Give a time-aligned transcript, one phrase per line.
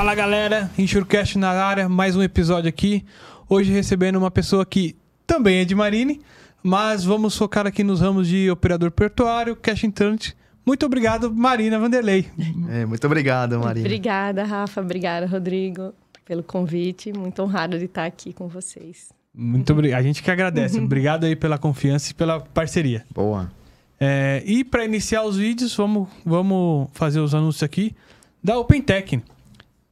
[0.00, 3.04] Fala galera, Insurecast na área, mais um episódio aqui.
[3.46, 4.96] Hoje recebendo uma pessoa que
[5.26, 6.22] também é de Marine,
[6.62, 10.34] mas vamos focar aqui nos ramos de operador portuário, cash entrante.
[10.64, 12.26] Muito obrigado, Marina Vanderlei.
[12.70, 13.86] É, muito obrigado, Marina.
[13.86, 14.80] Obrigada, Rafa.
[14.80, 15.92] Obrigada, Rodrigo,
[16.24, 17.12] pelo convite.
[17.12, 19.10] Muito honrado de estar aqui com vocês.
[19.34, 20.00] Muito obrigado.
[20.00, 20.80] A gente que agradece.
[20.80, 23.04] Obrigado aí pela confiança e pela parceria.
[23.14, 23.52] Boa.
[24.00, 27.94] É, e para iniciar os vídeos, vamos, vamos fazer os anúncios aqui
[28.42, 29.20] da OpenTech.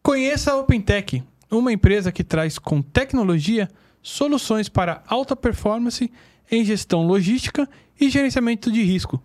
[0.09, 3.69] Conheça a OpenTech, uma empresa que traz com tecnologia
[4.01, 6.11] soluções para alta performance
[6.51, 7.69] em gestão logística
[8.01, 9.23] e gerenciamento de risco.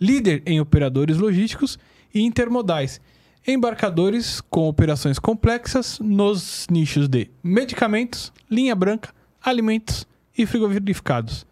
[0.00, 1.78] Líder em operadores logísticos
[2.12, 3.00] e intermodais,
[3.46, 11.46] embarcadores com operações complexas nos nichos de medicamentos, linha branca, alimentos e frigorificados.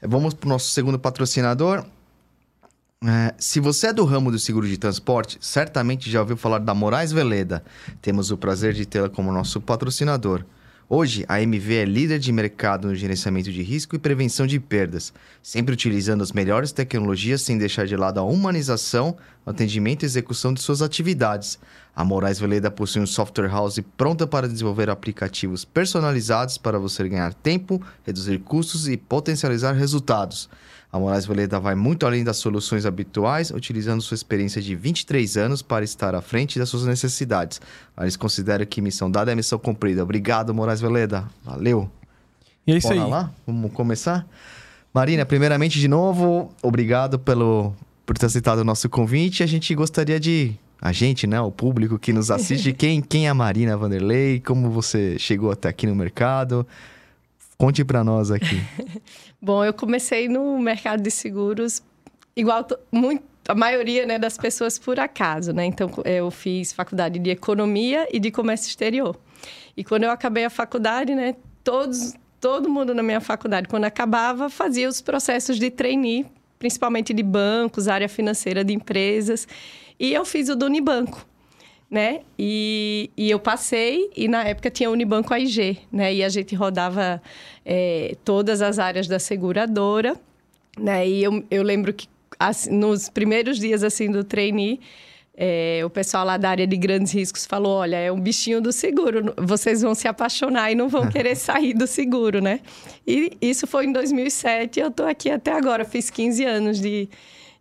[0.00, 1.84] Vamos para o nosso segundo patrocinador.
[3.04, 6.74] É, se você é do ramo do seguro de transporte, certamente já ouviu falar da
[6.74, 7.64] Moraes Veleda.
[8.00, 10.44] Temos o prazer de tê-la como nosso patrocinador.
[10.88, 15.12] Hoje, a MV é líder de mercado no gerenciamento de risco e prevenção de perdas,
[15.42, 20.60] sempre utilizando as melhores tecnologias sem deixar de lado a humanização, atendimento e execução de
[20.60, 21.58] suas atividades.
[21.94, 27.34] A Moraes Veleda possui um software house pronta para desenvolver aplicativos personalizados para você ganhar
[27.34, 30.48] tempo, reduzir custos e potencializar resultados.
[30.90, 35.62] A Moraes Veleda vai muito além das soluções habituais, utilizando sua experiência de 23 anos
[35.62, 37.60] para estar à frente das suas necessidades.
[37.98, 40.02] Eles consideram que missão dada é missão cumprida.
[40.02, 41.24] Obrigado, Moraes Veleda.
[41.44, 41.90] Valeu.
[42.66, 43.10] E é isso Bora aí.
[43.10, 43.30] lá?
[43.46, 44.26] Vamos começar?
[44.94, 49.42] Marina, primeiramente, de novo, obrigado pelo, por ter aceitado o nosso convite.
[49.42, 50.54] A gente gostaria de...
[50.84, 51.40] A gente, né?
[51.40, 52.72] O público que nos assiste.
[52.74, 54.40] quem, quem é a Marina Vanderlei?
[54.40, 56.66] Como você chegou até aqui no mercado?
[57.56, 58.60] Conte para nós aqui.
[59.40, 61.80] Bom, eu comecei no mercado de seguros
[62.34, 65.64] igual to- muito, a maioria né, das pessoas por acaso, né?
[65.64, 69.16] Então, eu fiz faculdade de economia e de comércio exterior.
[69.76, 74.50] E quando eu acabei a faculdade, né, todos, todo mundo na minha faculdade, quando acabava,
[74.50, 76.26] fazia os processos de trainee,
[76.58, 79.46] principalmente de bancos, área financeira de empresas.
[80.02, 81.26] E eu fiz o do Unibanco
[81.92, 82.20] né?
[82.38, 86.14] E, e eu passei, e na época tinha o Unibanco AIG, né?
[86.14, 87.20] E a gente rodava
[87.66, 90.18] eh, todas as áreas da seguradora,
[90.78, 91.06] né?
[91.06, 92.08] E eu, eu lembro que
[92.38, 94.80] assim, nos primeiros dias, assim, do trainee,
[95.36, 98.72] eh, o pessoal lá da área de grandes riscos falou, olha, é um bichinho do
[98.72, 102.60] seguro, vocês vão se apaixonar e não vão querer sair do seguro, né?
[103.06, 107.06] E isso foi em 2007 e eu tô aqui até agora, fiz 15 anos de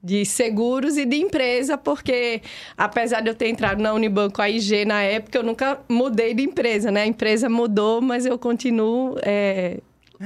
[0.04, 2.42] de seguros e de empresa, porque
[2.78, 6.90] apesar de eu ter entrado na Unibanco AIG na época, eu nunca mudei de empresa,
[6.90, 7.04] né?
[7.04, 9.78] A empresa mudou, mas eu continuo é,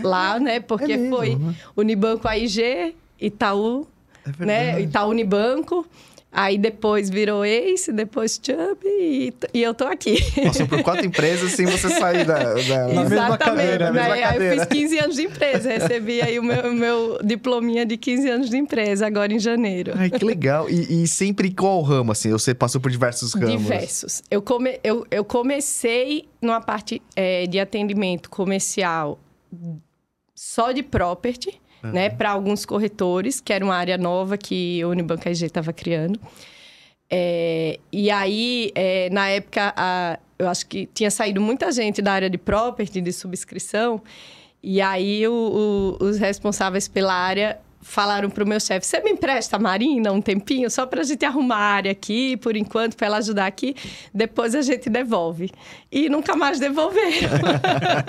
[0.02, 0.59] lá, né?
[0.62, 1.53] Porque é mesmo, foi né?
[1.75, 3.86] Unibanco AIG, Itaú,
[4.25, 4.63] É né?
[4.66, 4.84] verdade.
[4.84, 5.86] Itaú Unibanco.
[6.38, 10.18] Aí depois virou Ace, depois Chubb e, e eu tô aqui.
[10.44, 13.40] Passou por quatro empresas sem você sair da, da- Na mesma Exatamente.
[13.46, 14.23] cadeira, na mesma né?
[14.25, 18.29] Aí eu fiz 15 anos de empresa, recebi aí o meu, meu diplominha de 15
[18.29, 19.94] anos de empresa agora em janeiro.
[19.95, 20.69] Ai, que legal.
[20.69, 22.31] E, e sempre qual ramo, assim?
[22.34, 23.51] Você passou por diversos ramos.
[23.51, 24.22] Diversos.
[24.29, 29.18] Eu, come, eu, eu comecei numa parte é, de atendimento comercial
[30.35, 31.62] só de property,
[31.94, 32.09] né?
[32.09, 36.19] Para alguns corretores, que era uma área nova que a Unibanco AG estava criando.
[37.09, 42.12] É, e aí, é, na época, a- eu acho que tinha saído muita gente da
[42.13, 44.01] área de property, de subscrição.
[44.62, 49.12] E aí, o- o- os responsáveis pela área falaram para o meu chefe: Você me
[49.12, 52.97] empresta a Marina um tempinho só para a gente arrumar a área aqui, por enquanto,
[52.97, 53.75] para ela ajudar aqui.
[54.13, 55.51] Depois a gente devolve.
[55.91, 57.29] E nunca mais devolveram.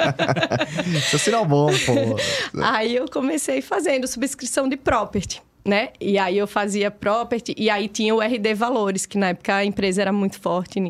[0.97, 2.63] Isso é sinal bom, pô.
[2.63, 5.91] Aí eu comecei fazendo subscrição de property, né?
[6.01, 9.65] E aí eu fazia property e aí tinha o RD Valores, que na época a
[9.65, 10.81] empresa era muito forte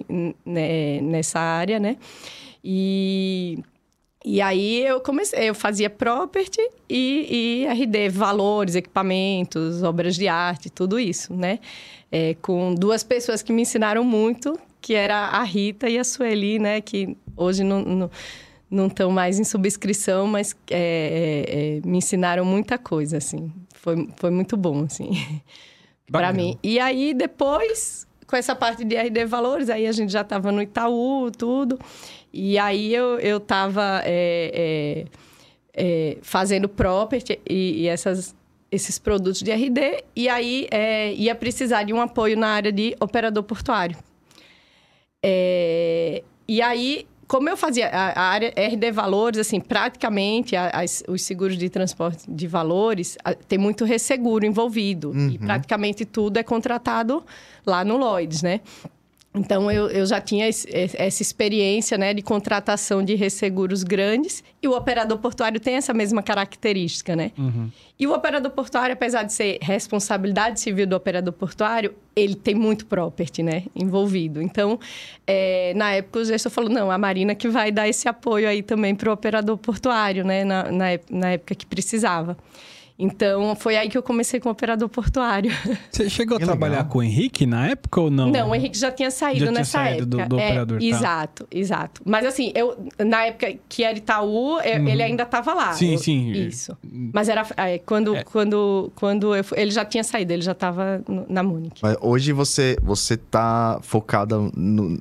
[0.46, 1.96] né, nessa área, né?
[2.64, 3.58] E,
[4.28, 10.68] e aí eu comecei, eu fazia property e, e RD Valores, equipamentos, obras de arte,
[10.68, 11.60] tudo isso, né?
[12.10, 16.58] É, com duas pessoas que me ensinaram muito, que era a Rita e a Sueli,
[16.58, 16.80] né?
[16.80, 18.10] Que hoje não- não
[18.68, 20.74] não estão mais em subscrição, mas é,
[21.46, 23.52] é, é, me ensinaram muita coisa, assim.
[23.74, 25.10] Foi, foi muito bom, assim,
[26.10, 26.58] para mim.
[26.64, 30.60] E aí, depois, com essa parte de RD Valores, aí a gente já estava no
[30.60, 31.78] Itaú, tudo.
[32.36, 35.06] E aí eu, eu estava é,
[36.20, 38.36] fazendo property e, e essas,
[38.70, 40.04] esses produtos de RD.
[40.14, 43.96] E aí é, ia precisar de um apoio na área de operador portuário.
[45.24, 51.58] É, e aí como eu fazia a, área RD Valores, assim, praticamente as, os seguros
[51.58, 55.10] de transporte de valores a, tem muito resseguro envolvido.
[55.10, 55.30] Uhum.
[55.30, 57.24] E praticamente tudo é contratado
[57.66, 58.60] lá no Lloyds, né?
[59.36, 64.66] Então, eu, eu já tinha esse, essa experiência né, de contratação de resseguros grandes e
[64.66, 67.32] o operador portuário tem essa mesma característica, né?
[67.36, 67.70] Uhum.
[67.98, 72.86] E o operador portuário, apesar de ser responsabilidade civil do operador portuário, ele tem muito
[72.86, 74.40] property, né, envolvido.
[74.40, 74.78] Então,
[75.26, 78.62] é, na época, o gestor falou, não, a Marina que vai dar esse apoio aí
[78.62, 82.36] também para o operador portuário, né, na, na, na época que precisava.
[82.98, 85.50] Então, foi aí que eu comecei com o operador portuário.
[85.92, 86.90] Você chegou a Que trabalhar legal.
[86.90, 88.30] com o Henrique na época ou não?
[88.30, 90.28] Não, o Henrique já tinha saído Já tinha nessa saído do- época.
[90.36, 90.84] do É, operador, tá.
[90.86, 92.02] Exato, exato.
[92.06, 95.70] Mas assim, eu na época que era Itaú, eu- ele ainda estava lá.
[95.72, 95.76] Uhum.
[95.76, 96.32] Sim, Eu- sim.
[96.32, 96.76] Isso.
[97.12, 98.24] Mas era é, quando, É.
[98.24, 101.80] quando, quando eu ele já tinha saído, ele já estava na Munich.
[101.82, 104.96] Mas hoje você, você tá focada no,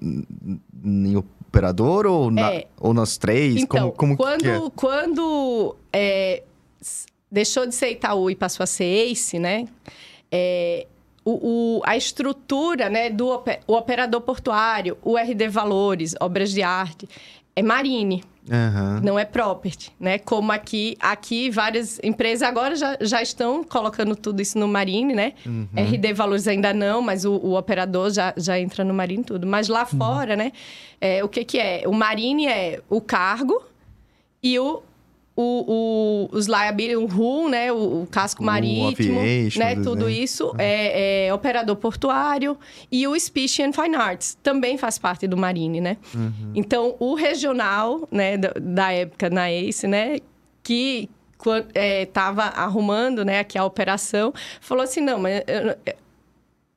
[0.84, 2.68] em operador ou, na, É.
[2.78, 3.56] ou nas três?
[3.56, 4.60] Então, como, como quando, que é?
[4.76, 6.44] quando é,
[7.36, 9.68] deixou de ser Itaú e passou a ser Ace, né?
[10.32, 10.88] É,
[11.24, 13.28] o, o- a estrutura né, do
[13.68, 17.08] operador portuário, o RD Valores, obras de arte,
[17.56, 19.02] é Marine, Aham.
[19.04, 20.18] não é property, né?
[20.20, 25.34] Como aqui, aqui várias empresas agora já, já estão colocando tudo isso no Marine, né?
[25.46, 25.68] Uhum.
[25.76, 29.46] RD Valores ainda não, mas o, o operador já, já entra no Marine tudo.
[29.48, 29.98] Mas lá Uhum.
[29.98, 30.52] fora, né?
[31.02, 31.84] É, o que que é?
[31.88, 33.62] O Marine é o cargo
[34.44, 34.84] e o...
[35.38, 37.70] O, o, os liability, o RU, né?
[37.72, 39.20] O, o casco O marítimo,
[39.60, 39.76] né?
[39.84, 42.58] Tudo isso é, é operador portuário
[42.90, 45.98] e o Speech and Fine Arts também faz parte do Marine, né?
[46.56, 50.20] Então, o regional, né, da, da época na ACE, né,
[50.64, 51.10] que
[52.02, 55.76] estava arrumando, né, aqui a operação, falou assim, não, mas eu-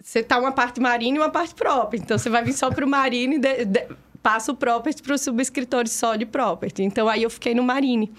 [0.02, 2.84] você tá uma parte marine e uma parte própria, então você vai vir só para
[2.84, 3.86] o marine e de- de-
[4.22, 6.82] passa o property para os subscritores só de property.
[6.82, 8.12] Então, aí eu fiquei no marine.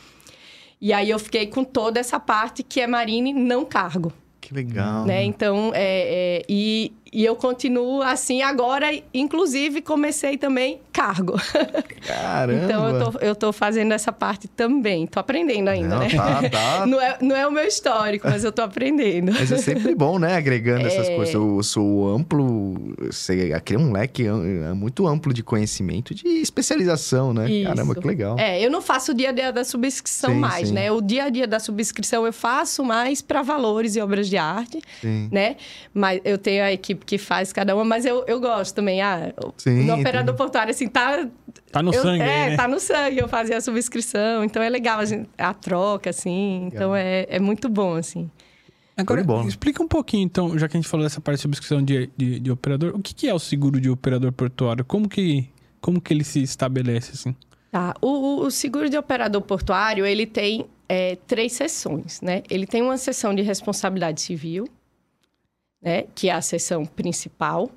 [0.81, 5.05] E aí eu fiquei com toda essa parte que é marine não cargo Que legal.
[5.05, 5.23] né?
[5.23, 11.33] Então, é, é, e, e eu continuo assim agora, inclusive comecei também cargo.
[12.05, 12.63] Caramba.
[12.65, 15.07] então, eu tô, eu tô fazendo essa parte também.
[15.07, 16.09] Tô aprendendo ainda, Não, né?
[16.09, 16.85] tá, tá.
[16.87, 19.31] Não é, não é o meu histórico, mas eu tô aprendendo.
[19.31, 20.35] Mas é sempre bom, né?
[20.35, 21.15] Agregando essas É.
[21.15, 21.33] coisas.
[21.33, 22.95] Eu sou amplo.
[23.09, 27.49] Você cria um leque é muito amplo de conhecimento, de especialização, né?
[27.49, 27.67] Isso.
[27.67, 28.37] Caramba, que legal.
[28.39, 30.73] É, eu não faço o dia a dia da subscrição Sim, mais, sim.
[30.73, 30.91] né?
[30.91, 34.79] O dia a dia da subscrição eu faço mais para valores e obras de arte,
[35.01, 35.29] Sim.
[35.31, 35.55] né?
[35.93, 39.01] Mas eu tenho a equipe que faz cada uma, mas eu, eu gosto também.
[39.01, 41.27] Ah, Sim, no operador portuário, assim, tá
[41.71, 42.55] Tá no Eu- sangue é, aí, né?
[42.57, 43.19] tá no sangue.
[43.19, 44.43] Eu fazia a subscrição.
[44.43, 46.65] Então, é legal a, gente- a troca, assim.
[46.73, 48.29] Então, é, é muito bom, assim.
[48.97, 49.47] Agora, bola.
[49.47, 52.39] explica um pouquinho, então, já que a gente falou dessa parte de subscrição de, de,
[52.39, 54.83] de operador, o que, que é o seguro de operador portuário?
[54.83, 55.47] Como que,
[55.79, 57.33] como que ele se estabelece, assim?
[57.71, 57.93] Tá.
[58.01, 62.41] O, o- o seguro de operador portuário, ele tem é, três seções, né?
[62.49, 64.67] Ele tem uma seção de responsabilidade civil,
[65.81, 66.05] né?
[66.13, 67.69] Que é a seção principal.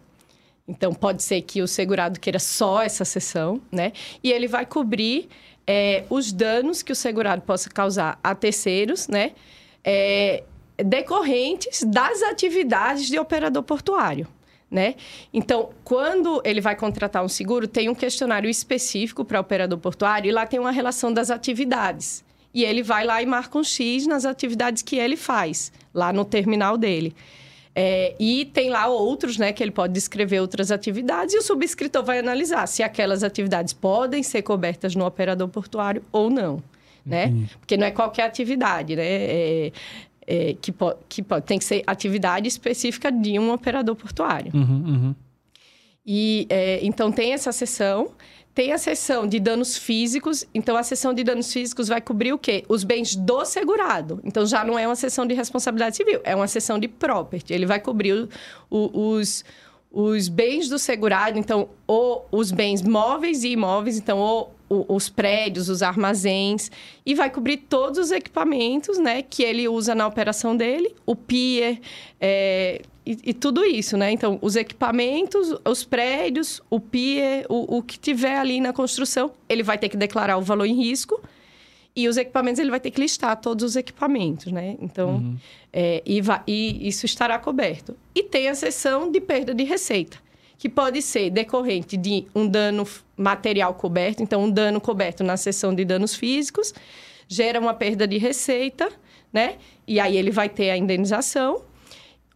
[0.66, 3.92] Então, pode ser que o segurado queira só essa seção, né?
[4.22, 5.28] E ele vai cobrir
[5.66, 9.32] é, os danos que o segurado possa causar a terceiros, né?
[9.84, 10.44] É,
[10.76, 14.26] decorrentes das atividades de operador portuário.
[14.70, 14.94] Né?
[15.34, 20.32] Então, quando ele vai contratar um seguro, tem um questionário específico para operador portuário e
[20.32, 22.24] lá tem uma relação das atividades.
[22.54, 26.24] E ele vai lá e marca um X nas atividades que ele faz, lá no
[26.24, 27.14] terminal dele.
[27.74, 32.04] É, e tem lá outros, né, que ele pode descrever outras atividades e o subscritor
[32.04, 36.62] vai analisar se aquelas atividades podem ser cobertas no operador portuário ou não,
[37.04, 37.32] né?
[37.58, 39.04] Porque não é qualquer atividade, né?
[39.06, 39.72] É,
[40.26, 44.52] é, que, po que pode, tem que ser atividade específica de um operador portuário.
[44.54, 45.14] Uhum, uhum.
[46.04, 48.10] E é, então tem essa seção.
[48.54, 50.44] Tem a seção de danos físicos.
[50.54, 52.64] Então, a seção de danos físicos vai cobrir o quê?
[52.68, 54.20] Os bens do segurado.
[54.24, 57.54] Então, já não é uma seção de responsabilidade civil, é uma seção de property.
[57.54, 58.28] Ele vai cobrir o-
[58.70, 59.42] o- os,
[59.90, 65.68] os bens do segurado, então, ou os bens móveis e imóveis, então, ou os prédios,
[65.68, 66.70] os armazéns,
[67.04, 71.78] e vai cobrir todos os equipamentos, né, que ele usa na operação dele, o pier,
[72.18, 74.10] é, e, e tudo isso, né?
[74.12, 79.62] Então, os equipamentos, os prédios, o pier, o, o que tiver ali na construção, ele
[79.62, 81.20] vai ter que declarar o valor em risco,
[81.94, 84.76] e os equipamentos ele vai ter que listar todos os equipamentos, né?
[84.80, 85.36] Então,
[85.72, 87.94] é, e, va- e isso estará coberto.
[88.14, 90.16] E tem a seção de perda de receita,
[90.56, 95.74] que pode ser decorrente de um dano material coberto, então um dano coberto na seção
[95.74, 96.72] de danos físicos,
[97.28, 98.88] gera uma perda de receita,
[99.32, 99.56] né?
[99.86, 101.62] E aí ele vai ter a indenização.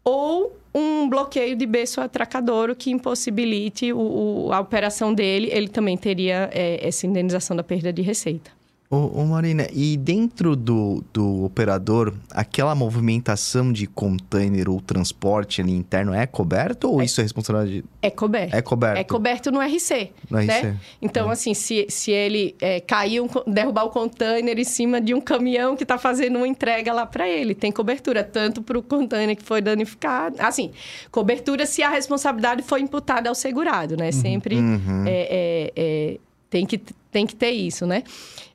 [0.09, 3.99] Ou um bloqueio de berço atracadouro que impossibilite o,
[4.47, 8.56] o, a operação dele, ele também teria é, essa indenização da perda de receita.
[8.89, 15.73] Ô, ô, Marina, e dentro do, do operador, aquela movimentação de container ou transporte ali
[15.73, 17.05] interno é coberto ou É.
[17.05, 17.85] isso é responsabilidade?
[18.01, 18.55] É coberto.
[18.55, 18.99] É coberto.
[19.01, 20.13] É coberto no RC.
[20.31, 20.61] No né?
[20.61, 20.75] RC.
[21.03, 25.21] Então, assim, se, se ele é, cair, um, derrubar o container em cima de um
[25.21, 29.35] caminhão que está fazendo uma entrega lá para ele, tem cobertura, tanto para o container
[29.37, 30.37] que foi danificado.
[30.39, 30.71] Assim,
[31.11, 34.13] cobertura se a responsabilidade foi imputada ao segurado, né?
[34.13, 35.05] Sempre Uhum.
[35.07, 36.79] é, é, é, tem, que,
[37.11, 38.05] tem que ter isso, né?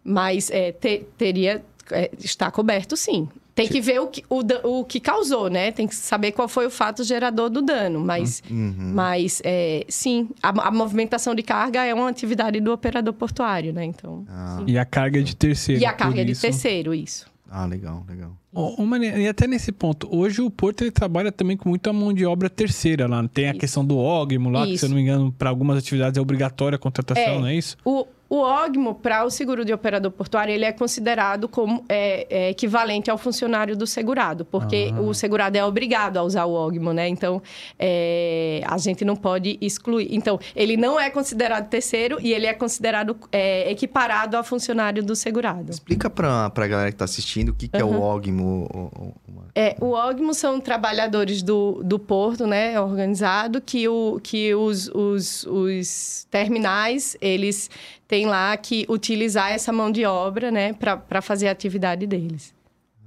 [0.03, 1.63] Mas é, te- teria.
[1.91, 3.27] É, está coberto, sim.
[3.53, 4.39] Tem que ver o que, o,
[4.79, 5.72] o que causou, né?
[5.74, 8.00] Tem que saber qual foi o fato gerador do dano.
[8.00, 8.93] Mas, Uhum.
[8.96, 13.84] mas é, sim, a, a movimentação de carga é uma atividade do operador portuário, né?
[13.84, 14.24] Então.
[14.29, 15.81] Ah, E a carga é de terceiro.
[15.81, 16.41] e a carga é de isso.
[16.41, 17.25] terceiro, isso.
[17.50, 18.31] ah, legal, legal.
[18.53, 22.13] Ô, Maria, e até nesse ponto, hoje o Porto ele trabalha também com muita mão
[22.13, 23.25] de obra terceira lá.
[23.27, 23.60] Tem a Isso.
[23.60, 24.86] questão do OGMO lá, que se Isso.
[24.86, 27.39] eu não me engano, para algumas atividades é obrigatória a contratação, É.
[27.39, 27.77] não é isso?
[27.86, 32.50] O, o OGMO, para o seguro de operador portuário, ele é considerado como é, é
[32.50, 35.01] equivalente ao funcionário do segurado, porque Ah.
[35.01, 37.09] o segurado é obrigado a usar o OGMO, né?
[37.09, 37.41] Então,
[37.77, 40.07] é, a gente não pode excluir.
[40.11, 45.15] Então, ele não é considerado terceiro e ele é considerado é, equiparado ao funcionário do
[45.15, 45.69] segurado.
[45.69, 48.01] Explica pra, pra galera que tá assistindo o que, que é o Uhum.
[48.01, 48.67] OGMO.
[48.73, 54.20] o- o- o- É, o OGMO são trabalhadores do, do porto, né, organizado, que, o,
[54.24, 57.70] que os, os, os terminais, eles
[58.08, 62.53] têm lá que utilizar essa mão de obra, né, para fazer a atividade deles.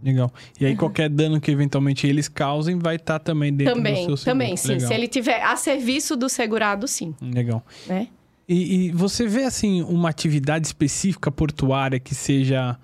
[0.03, 0.31] Legal.
[0.61, 4.17] E aí qualquer dano que eventualmente eles causem vai estar também dentro do Também, seu
[4.19, 4.25] seguro.
[4.25, 4.69] também, sim.
[4.69, 4.89] Legal.
[4.89, 7.65] Se ele tiver a serviço do segurado, sim, Legal.
[7.87, 8.09] né?
[8.47, 12.79] E, e você vê, assim, uma atividade específica portuária que seja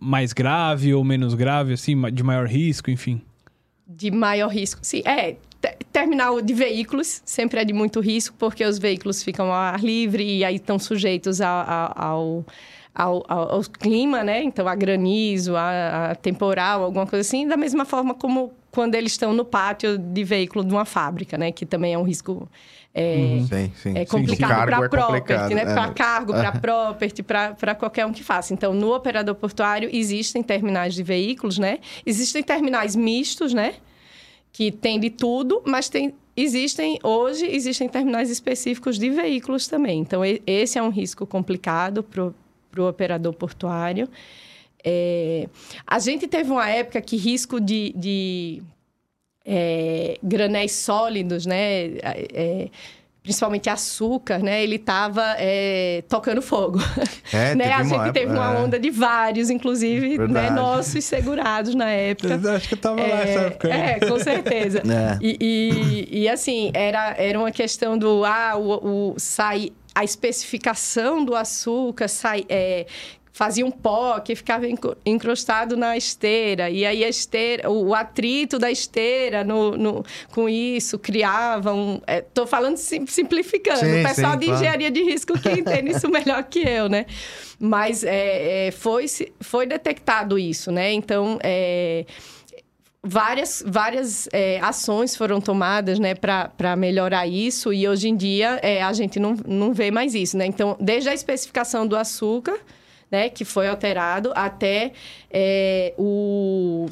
[0.00, 3.20] mais grave ou menos grave, assim, de maior risco, enfim?
[3.86, 4.80] De maior risco.
[4.82, 5.36] Sim, é.
[5.60, 9.80] te- Terminal de veículos sempre é de muito risco, porque os veículos ficam ao ar
[9.84, 12.46] livre e aí estão sujeitos ao, ao,
[12.94, 14.42] ao, ao clima, né?
[14.42, 17.46] Então, a granizo, a, a temporal, alguma coisa assim.
[17.46, 21.52] Da mesma forma como quando eles estão no pátio de veículo de uma fábrica, né?
[21.52, 22.48] Que também é um risco
[22.94, 23.96] é, Sim, sim.
[23.96, 25.62] é complicado para é property, né?
[25.62, 25.64] é.
[25.64, 28.52] Para cargo, para property, para qualquer um que faça.
[28.52, 31.78] Então, no operador portuário existem terminais de veículos, né?
[32.04, 33.76] Existem terminais mistos, né?
[34.52, 39.98] Que tem de tudo, mas tem existem hoje existem terminais específicos de veículos também.
[40.00, 42.24] Então, esse é um risco complicado para
[42.82, 44.06] o operador portuário.
[44.84, 45.48] É,
[45.86, 48.62] a gente teve uma época que risco de, de
[49.44, 51.84] é, granéis sólidos, né?
[52.02, 52.68] É,
[53.22, 54.64] principalmente açúcar, né?
[54.64, 55.36] Ele estava
[56.08, 56.80] tocando fogo.
[57.32, 57.72] É, né?
[57.72, 58.58] A gente época- teve uma é.
[58.58, 60.50] onda de vários, inclusive, né?
[60.50, 62.40] Nossos segurados na época.
[62.42, 63.68] Eu acho que eu tava lá nessa época.
[63.72, 63.80] aí.
[63.80, 64.82] É, com certeza.
[64.92, 65.18] É.
[65.22, 71.24] E, e, e, assim, era, era uma questão do ah, o, o sai, a especificação
[71.24, 72.86] do açúcar sai, é,
[73.32, 74.66] fazia um pó que ficava
[75.06, 76.68] encrostado na esteira.
[76.68, 82.00] E aí a esteira, o, atrito da esteira no, no- com isso criava um.
[82.06, 83.80] Estou falando sim- simplificando.
[83.80, 84.60] Sim, o pessoal sim, de claro.
[84.60, 87.06] engenharia de risco que entende isso melhor que eu, né?
[87.58, 89.06] Mas é, é, foi,
[89.40, 90.92] foi detectado isso, né?
[90.92, 91.38] Então.
[91.42, 92.04] É,
[93.04, 98.80] várias, várias é, ações foram tomadas né, para melhorar isso e hoje em dia é,
[98.80, 100.36] a gente não, não vê mais isso.
[100.36, 100.46] Né?
[100.46, 102.56] Então, desde a especificação do açúcar,
[103.12, 104.92] né, que foi alterado, até
[105.30, 106.86] é, o,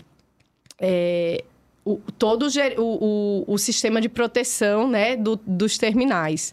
[0.79, 1.43] é,
[1.83, 2.47] o, todo
[2.77, 6.53] o, o, o sistema de proteção né, do, dos terminais.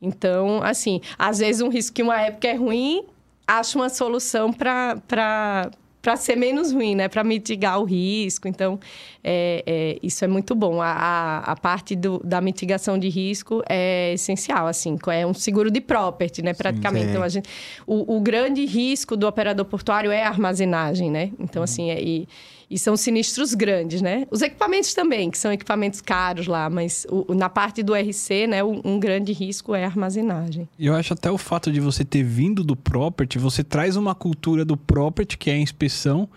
[0.00, 3.04] Então, assim, às vezes um risco que uma época é ruim,
[3.44, 5.70] acha uma solução para
[6.08, 7.06] para ser menos ruim, né?
[7.06, 8.48] Para mitigar o risco.
[8.48, 8.80] Então,
[9.22, 10.80] é, é, isso é muito bom.
[10.80, 14.96] A, a, a parte do, da mitigação de risco é essencial, assim.
[15.08, 16.54] É um seguro de property, né?
[16.54, 17.04] Praticamente.
[17.04, 17.10] sim.
[17.10, 17.46] Então, a gente,
[17.86, 21.30] o, o grande risco do operador portuário é a armazenagem, né?
[21.38, 22.26] Então, assim, é, e,
[22.70, 24.26] e são sinistros grandes, né?
[24.30, 28.62] Os equipamentos também, que são equipamentos caros lá, mas o- na parte do RC, né?
[28.62, 30.68] Um, um grande risco é a armazenagem.
[30.78, 34.14] E eu acho até o fato de você ter vindo do property, você traz uma
[34.14, 36.28] cultura do property, que é a inspeção,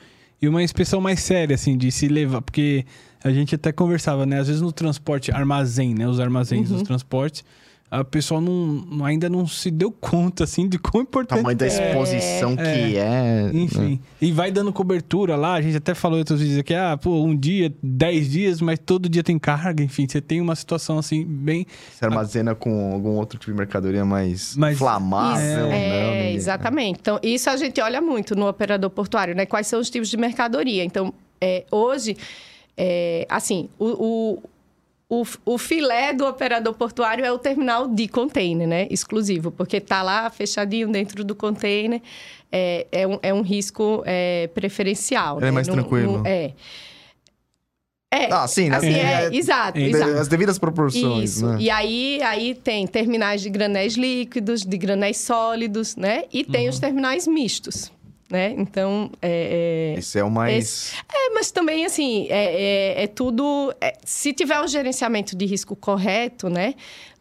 [0.42, 2.42] e uma inspeção mais séria, assim, de se levar.
[2.42, 2.86] Porque
[3.24, 4.40] a gente até conversava, né?
[4.40, 6.08] Às vezes no transporte, armazém, né?
[6.08, 7.44] Os armazéns dos transportes,
[7.92, 11.66] a pessoa não, não- ainda não se deu conta, assim, de quão importante tamanho da
[11.66, 11.68] é.
[11.68, 13.52] exposição que é.
[13.54, 14.00] Enfim.
[14.22, 15.56] E vai dando cobertura lá.
[15.56, 18.80] A gente até falou em outros vídeos aqui, ah, pô, um dia, dez dias, mas
[18.80, 19.84] todo dia tem carga.
[19.84, 21.68] Enfim, você tem uma situação assim, bem.
[21.92, 25.46] Se armazena com algum outro tipo de mercadoria mais Mas- inflamável.
[25.46, 27.00] Isso, não, é, exatamente.
[27.02, 29.46] Então, isso a gente olha muito no operador portuário, né?
[29.46, 30.86] Quais são os tipos de mercadoria.
[30.86, 32.16] Então, é, hoje,
[32.78, 34.44] é, assim, o, o,
[35.14, 38.88] o, o filé do operador portuário é o terminal de container, né?
[38.90, 42.02] Exclusivo, porque está lá fechadinho dentro do container.
[42.50, 45.36] É, é, um, é um risco é, preferencial.
[45.40, 45.52] Ele é né?
[45.52, 46.20] mais Não- tranquilo.
[46.20, 46.54] não- é.
[48.14, 48.76] É, Ah, sim, né?
[48.78, 50.12] assim, é, É- exato, é- exato.
[50.18, 51.46] As devidas proporções, Isso.
[51.48, 51.58] né?
[51.62, 56.24] E aí, aí tem terminais de granéis líquidos, de granéis sólidos, né?
[56.32, 56.70] E tem Uhum.
[56.72, 57.90] os terminais mistos,
[58.32, 58.56] né?
[58.58, 60.94] Então, é, é- Esse é o mais...
[61.14, 63.74] é, mas também, assim, é, é- é tudo...
[63.82, 66.74] é, se tiver o gerenciamento de risco correto, né?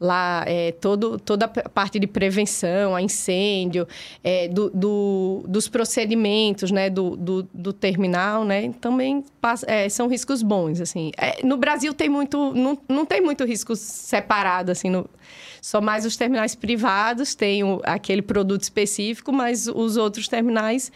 [0.03, 3.87] Lá, é, todo, toda a parte de prevenção a incêndio,
[4.25, 6.89] é, do, do- dos procedimentos, né?
[6.89, 8.73] Do, do, do terminal, né?
[8.81, 11.13] Também passa- é, são riscos bons, assim.
[11.19, 12.55] É, no Brasil tem muito...
[12.55, 15.07] Não, não tem muito risco separado, assim, no,
[15.61, 20.91] só mais os terminais privados têm o- aquele produto específico, mas os outros terminais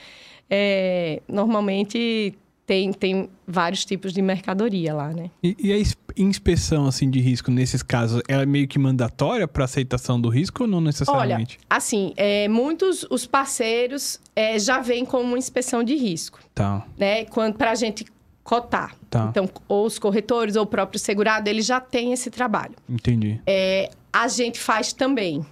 [0.48, 2.34] é, normalmente
[2.66, 5.30] tem, tem vários tipos de mercadoria lá, né?
[5.42, 9.46] E, e a ins- inspeção assim de risco nesses casos, ela é meio que mandatória
[9.46, 11.58] para aceitação do risco ou não Olha, necessariamente?
[11.68, 17.24] assim, é, muitos os parceiros é, já vêm com uma inspeção de risco, Tá, né?
[17.58, 18.04] Para a gente
[18.42, 18.94] cotar.
[19.10, 22.74] tá, Então, ou os corretores ou o próprio segurado, ele já tem esse trabalho.
[22.88, 23.40] entendi.
[23.46, 25.44] É, a gente faz também,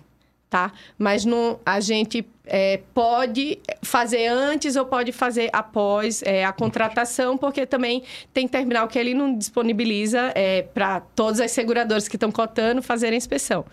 [0.53, 0.71] tá?
[0.99, 7.39] Mas não, a gente é, pode fazer antes ou pode fazer após é, a contratação,
[7.39, 8.03] porque também
[8.35, 10.35] tem terminal que ele não disponibiliza
[10.75, 13.65] para todas as seguradoras que estão cotando fazerem inspeção.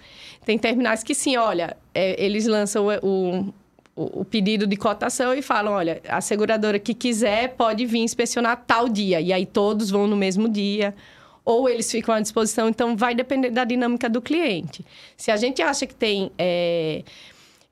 [0.45, 3.50] Tem terminais que sim, olha, é, eles lançam o,
[3.98, 8.63] o- o pedido de cotação e falam, olha, a seguradora que quiser pode vir inspecionar
[8.65, 9.19] tal dia.
[9.19, 10.95] E aí todos vão no mesmo dia
[11.43, 12.69] ou eles ficam à disposição.
[12.69, 14.86] Então, vai depender da dinâmica do cliente.
[15.17, 17.03] Se a gente acha que tem é,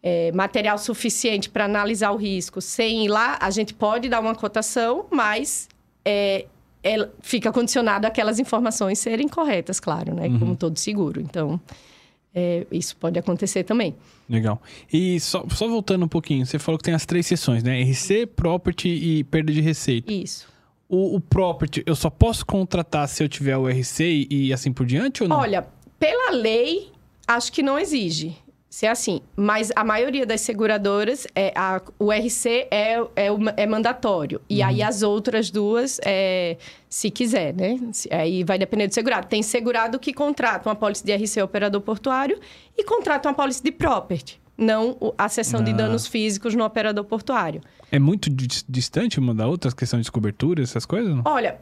[0.01, 4.35] é, material suficiente para analisar o risco sem ir lá, a gente pode dar uma
[4.35, 5.67] cotação, mas
[6.05, 6.45] é,
[7.21, 10.29] fica condicionado àquelas informações serem corretas, claro, né?
[10.39, 11.19] Como todo seguro.
[11.19, 11.59] Então,
[12.33, 13.95] é, isso pode acontecer também.
[14.29, 14.61] Legal.
[14.91, 17.81] E só, só voltando um pouquinho, você falou que tem as três seções, né?
[17.81, 20.11] RC, property e perda de receita.
[20.11, 20.47] Isso.
[20.89, 24.71] O, o property, eu só posso contratar se eu tiver o RC e, e assim
[24.71, 25.37] por diante ou não?
[25.39, 25.67] Olha,
[25.99, 26.91] pela lei,
[27.27, 28.35] acho que não exige
[28.69, 29.21] ser assim.
[29.35, 34.39] Mas a maioria das seguradoras, é, a- o RC é, é, é mandatório.
[34.49, 37.79] E aí as outras duas, é, se quiser, né?
[37.91, 39.27] Se- Aí vai depender do segurado.
[39.27, 42.39] Tem segurado que contrata uma pólice de RC operador portuário
[42.77, 44.39] e contrata uma pólice de property.
[44.57, 45.29] Não a
[45.63, 45.75] de Ah.
[45.75, 47.61] danos físicos no operador portuário.
[47.91, 51.13] É muito dis- distante uma da outra, as questões de cobertura, essas coisas?
[51.15, 51.21] Não?
[51.25, 51.59] Olha,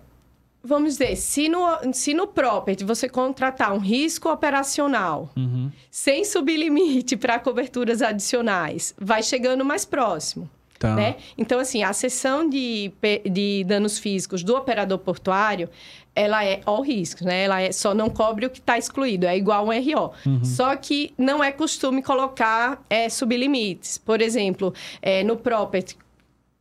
[0.63, 1.59] vamos dizer, se no,
[1.93, 5.69] se no property você contratar um risco operacional Uhum.
[5.91, 10.49] sem sublimite para coberturas adicionais, vai chegando mais próximo.
[10.79, 10.93] Tá.
[10.93, 11.15] Né?
[11.37, 12.91] Então, assim, a seção de,
[13.31, 15.69] de danos físicos do operador portuário,
[16.15, 17.43] ela é all risco, né?
[17.43, 20.13] Ela é, só não cobre o que está excluído, é igual um RO.
[20.43, 23.97] Só que não é costume colocar é, sublimites.
[23.97, 25.97] Por exemplo, é, no property,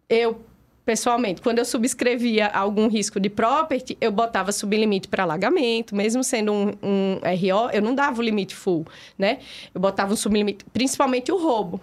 [0.09, 0.41] eu
[0.85, 6.53] pessoalmente, quando eu subscrevia algum risco de property, eu botava sublimite para alagamento, mesmo sendo
[6.53, 8.87] um, um RO, eu não dava o limite full,
[9.17, 9.39] né?
[9.75, 11.81] Eu botava um sublimite, principalmente o roubo,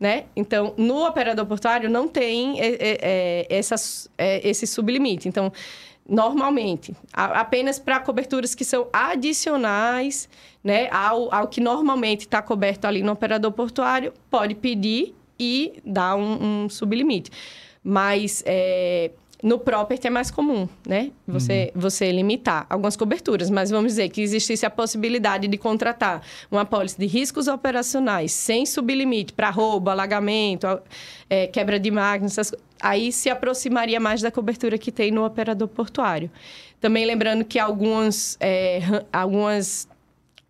[0.00, 0.24] né?
[0.34, 5.28] Então, no operador portuário não tem é, é, é, essas, é, esse sublimite.
[5.28, 5.52] Então,
[6.08, 10.28] normalmente, apenas para coberturas que são adicionais,
[10.64, 16.16] né, ao, ao que normalmente está coberto ali no operador portuário, pode pedir e dar
[16.16, 17.30] um, um sublimite.
[17.84, 19.10] Mas é,
[19.42, 21.12] no property é mais comum, né?
[21.26, 23.48] Você, você limitar algumas coberturas.
[23.50, 28.66] Mas vamos dizer que existisse a possibilidade de contratar uma apólice de riscos operacionais sem
[28.66, 30.66] sublimite para roubo, alagamento,
[31.30, 35.68] é, quebra de máquinas, essas aí se aproximaria mais da cobertura que tem no operador
[35.68, 36.30] portuário.
[36.80, 38.80] Também lembrando que algumas, é,
[39.12, 39.88] algumas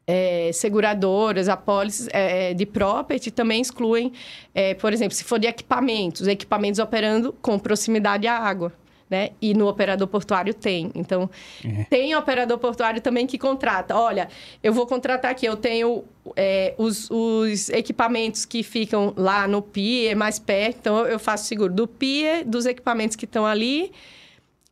[0.06, 4.12] é, seguradoras, apólices é, de property também excluem,
[4.54, 8.72] é, por exemplo, se for de equipamentos, equipamentos operando com proximidade à água.
[9.10, 9.30] Né?
[9.40, 10.90] E no operador portuário tem.
[10.94, 11.30] Então,
[11.64, 11.84] É.
[11.84, 13.96] tem operador portuário também que contrata.
[13.96, 14.28] Olha,
[14.62, 16.04] eu vou contratar aqui, eu tenho
[16.36, 21.72] é, os, os equipamentos que ficam lá no pier, mais perto, então eu faço seguro
[21.72, 23.92] do pier, dos equipamentos que estão ali,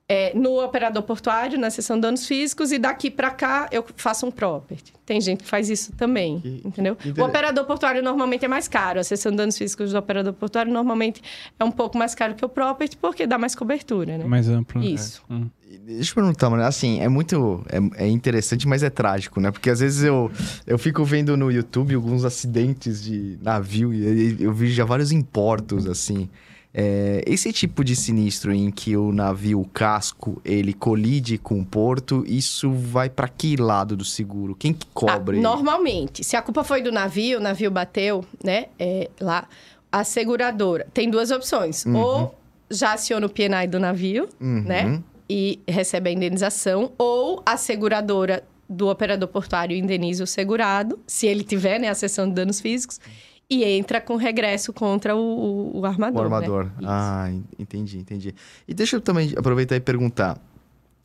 [0.08, 4.24] é, no operador portuário, na seção de danos físicos, e daqui para cá eu faço
[4.24, 4.92] um property.
[5.04, 6.94] Tem gente que faz isso também, Que- entendeu?
[6.94, 9.00] que O operador portuário normalmente é mais caro.
[9.00, 11.20] A seção de danos físicos do operador portuário normalmente
[11.58, 14.24] é um pouco mais caro que o property, porque dá mais cobertura, né?
[14.24, 14.80] Mais amplo.
[14.80, 14.86] né?
[14.86, 15.22] Isso.
[15.28, 15.48] Hum.
[15.84, 16.62] Deixa eu perguntar, mano.
[16.62, 17.64] Assim, é muito.
[17.96, 19.50] É, é interessante, mas é trágico, né?
[19.50, 20.30] Porque às vezes eu,
[20.66, 25.86] eu fico vendo no YouTube alguns acidentes de navio e eu vi já vários importos,
[25.86, 26.28] assim.
[26.78, 31.64] É, esse tipo de sinistro em que o navio, o casco, ele colide com o
[31.64, 34.54] porto, isso vai para que lado do seguro?
[34.54, 35.38] Quem que cobre?
[35.38, 39.48] Ah, normalmente, se a culpa foi do navio, o navio bateu, né, é, lá,
[39.90, 41.86] a seguradora tem duas opções.
[41.86, 41.96] Uhum.
[41.96, 42.38] Ou
[42.70, 44.60] já aciona o PNI do navio, Uhum.
[44.62, 51.26] né, e recebe a indenização, ou a seguradora do operador portuário indeniza o segurado, se
[51.26, 53.00] ele tiver, né, a sessão de danos físicos,
[53.48, 56.20] e entra com regresso contra o, o- o armador.
[56.20, 56.64] O armador.
[56.64, 56.70] Né?
[56.84, 58.34] Ah, en- entendi, entendi.
[58.66, 60.38] E deixa eu também aproveitar e perguntar.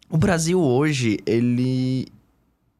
[0.09, 2.07] O Brasil hoje, ele.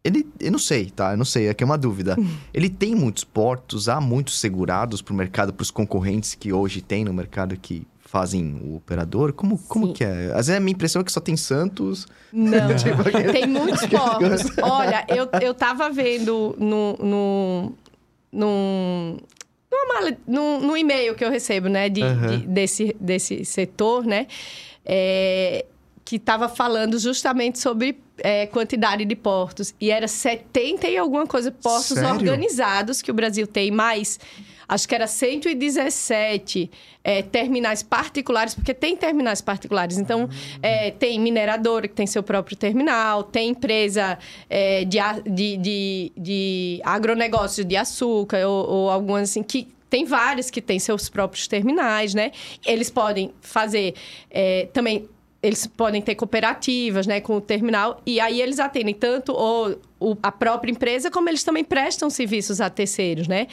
[0.03, 0.27] Ele.
[0.39, 1.11] Eu não sei, tá?
[1.11, 2.17] Eu não sei, aqui é uma dúvida.
[2.53, 7.13] ele tem muitos portos, há muitos segurados pro mercado, pros concorrentes que hoje tem no
[7.13, 9.31] mercado que fazem o operador?
[9.31, 9.93] Como, como Sim.
[9.93, 10.25] que é?
[10.33, 12.07] Às vezes a minha impressão é que só tem Santos.
[12.33, 14.57] Não, Tipo, aquele- tem muitos portos.
[14.61, 17.73] Olha, eu, eu tava vendo no, no,
[18.33, 19.17] num,
[19.71, 22.39] numa num, num e-mail que eu recebo, né, de, Aham.
[22.39, 24.27] de- desse, desse setor, né,
[24.85, 25.65] é,
[26.03, 29.73] que estava falando justamente sobre é, quantidade de portos.
[29.79, 32.09] E era 70 e alguma coisa portos Sério?
[32.15, 34.19] organizados que o Brasil tem, mais
[34.67, 36.69] acho que era 117
[37.03, 39.97] é, terminais particulares, porque tem terminais particulares.
[39.97, 40.29] Então,
[40.61, 44.17] é, tem mineradora que tem seu próprio terminal, tem empresa
[44.49, 50.49] é, de, de, de, de agronegócio de açúcar, ou, ou algumas assim, que tem várias
[50.49, 52.31] que têm seus próprios terminais, né?
[52.65, 53.93] Eles podem fazer
[54.29, 55.09] é, também.
[55.43, 60.15] Eles podem ter cooperativas, né, com o terminal, e aí eles atendem tanto o, o-
[60.21, 63.47] a própria empresa, como eles também prestam serviços a terceiros, né?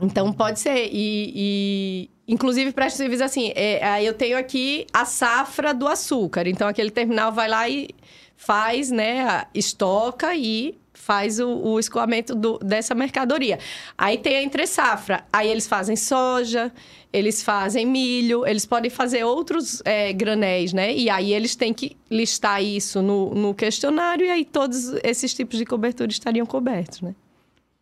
[0.00, 0.88] Então pode ser.
[0.92, 3.52] E, e, inclusive presta serviço assim.
[3.54, 6.46] é, eu tenho aqui a safra do açúcar.
[6.46, 7.88] Então aquele terminal vai lá e
[8.36, 9.44] faz, né?
[9.54, 13.58] Estoca e faz o, o escoamento do- dessa mercadoria.
[13.96, 15.24] Aí tem a entre safra.
[15.32, 16.72] Aí eles fazem soja,
[17.12, 20.92] eles fazem milho, eles podem fazer outros é, granéis, né?
[20.94, 25.58] E aí eles têm que listar isso no, no questionário e aí todos esses tipos
[25.58, 27.14] de cobertura estariam cobertos, né?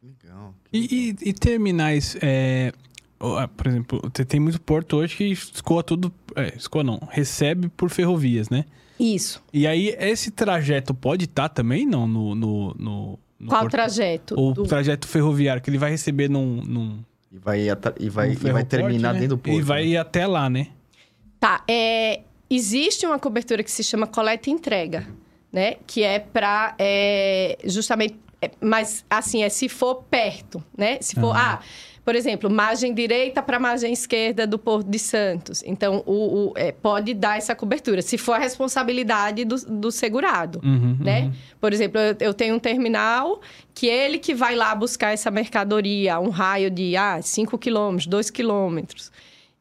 [0.02, 0.54] Legal.
[0.74, 2.72] E, e- e terminais, é,
[3.56, 7.88] por exemplo, você tem muito porto hoje que escoa tudo, é, escoa não, recebe por
[7.90, 8.64] ferrovias, né?
[8.98, 9.42] Isso.
[9.52, 12.34] E aí, esse trajeto pode estar também, não, no...
[12.34, 14.34] no, no, no Qual porto- trajeto?
[14.40, 16.62] O Do- trajeto ferroviário, que ele vai receber num...
[16.64, 16.98] num
[17.32, 17.60] E vai,
[18.00, 19.20] e vai, num e vai terminar né?
[19.20, 19.56] dentro do porto.
[19.58, 19.96] E vai né?
[19.96, 20.68] até lá, né?
[21.40, 25.06] Tá, é, existe uma cobertura que se chama coleta e entrega,
[25.52, 25.76] né?
[25.86, 26.74] Que é para
[27.64, 28.23] justamente, é,
[28.60, 30.98] mas assim, é se for perto, né?
[31.00, 31.60] Se for, ah,
[32.04, 35.62] por exemplo, margem direita para margem esquerda do Porto de Santos.
[35.64, 40.60] Então, o, o- é, pode dar essa cobertura, se for a responsabilidade do, do segurado
[40.62, 41.22] Uhum, né?
[41.22, 41.32] uhum.
[41.60, 43.40] Por exemplo, eu, eu tenho um terminal
[43.74, 48.30] que ele que vai lá buscar essa mercadoria, um raio de ah, 5 quilômetros, 2
[48.30, 49.10] quilômetros.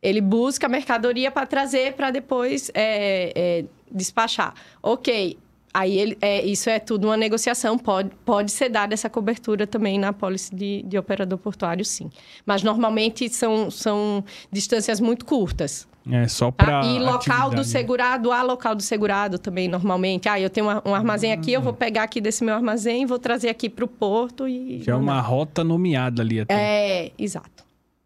[0.02, 4.54] Ele busca a mercadoria para trazer para depois é, é, despachar.
[4.82, 5.38] Ok.
[5.74, 9.98] Aí ele, é, isso é tudo uma negociação, pode, pode ser dada essa cobertura também
[9.98, 12.12] na pólice de, de operador portuário, sim.
[12.46, 15.88] Mas normalmente são, são distâncias muito curtas.
[16.12, 16.66] É só Tá?
[16.66, 17.56] pra E local atividade.
[17.56, 20.28] do segurado, há local do segurado também, normalmente.
[20.30, 23.48] Ah, eu tenho um armazém aqui, eu vou pegar aqui desse meu armazém, vou trazer
[23.50, 24.82] aqui para o porto e...
[24.84, 26.54] Já é uma rota nomeada ali até.
[26.54, 27.64] É, exato.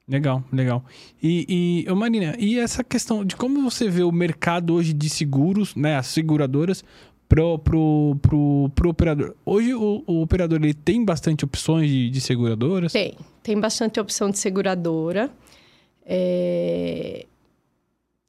[0.10, 0.86] Legal, legal.
[1.22, 5.10] E, e ô Marina, e essa questão de como você vê o mercado hoje de
[5.10, 6.82] seguros, né, as seguradoras,
[7.28, 9.36] pro, pro, pro, pro operador?
[9.46, 12.92] Hoje o, o operador ele tem bastante opções de, de seguradoras?
[12.94, 13.16] Tem.
[13.44, 15.30] Tem bastante opção de seguradora.
[16.06, 17.26] É,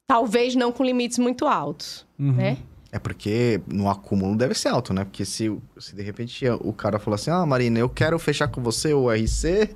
[0.07, 2.33] Talvez não com limites muito altos, Uhum.
[2.33, 2.59] né?
[2.91, 5.05] É porque no acúmulo deve ser alto, né?
[5.05, 8.63] Porque se, se de repente o cara falar assim, ah, Marina, eu quero fechar com
[8.63, 9.69] você o RC,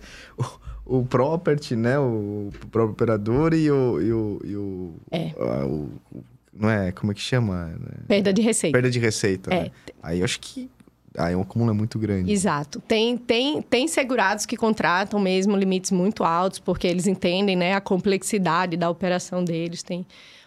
[0.86, 1.98] o, o property, né?
[1.98, 4.00] O, próprio operador e o...
[4.00, 5.32] E o, e o, É.
[5.36, 6.92] o- o- não é?
[6.92, 7.74] Como é que chama?
[8.06, 8.76] Perda de receita.
[8.76, 9.62] Perda de receita, É.
[9.64, 9.70] né?
[10.02, 10.70] Aí eu acho que...
[11.16, 12.32] Aí o acúmulo é muito grande.
[12.32, 12.80] Exato.
[12.80, 17.82] Tem, tem, tem segurados que contratam mesmo limites muito altos, porque eles entendem né, a
[17.82, 19.82] complexidade da operação deles.
[19.82, 20.06] Tem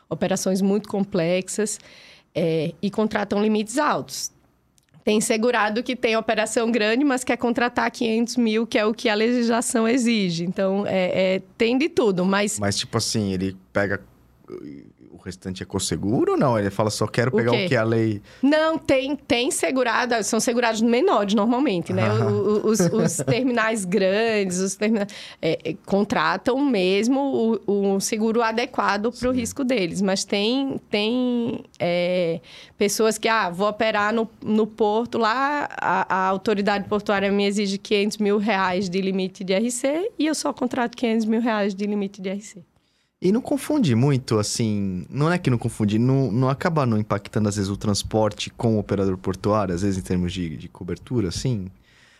[0.10, 1.80] operações muito complexas
[2.34, 4.32] é, e contratam limites altos.
[5.04, 9.08] Tem segurado que tem operação grande, mas quer contratar 500 mil, que é o que
[9.08, 10.46] a legislação exige.
[10.46, 14.02] Então, é, é, tem de tudo, mas Mas tipo assim, ele pega...
[15.26, 16.58] O restante é co-seguro ou não?
[16.60, 17.66] Ele fala, só quero O pegar quê?
[17.66, 18.22] o que a lei...
[18.44, 22.04] Não, tem, tem segurado, são segurados menores normalmente, né?
[22.08, 22.28] Ah.
[22.28, 25.08] O- o- Os, os terminais grandes, os terminais,
[25.42, 30.00] é, é, contratam mesmo o, o seguro adequado para o risco deles.
[30.00, 32.40] Mas tem, tem é,
[32.78, 37.80] pessoas que, ah, vou operar no, no porto lá, a, a autoridade portuária me exige
[37.80, 41.88] 500 mil reais de limite de RC e eu só contrato 500 mil reais de
[41.88, 42.64] limite de RC.
[43.26, 45.06] E não confunde muito, assim.
[45.10, 48.76] Não é que não confunde, não, não acaba não impactando, às vezes, o transporte com
[48.76, 51.68] o operador portuário, às vezes, em termos de, de cobertura, assim.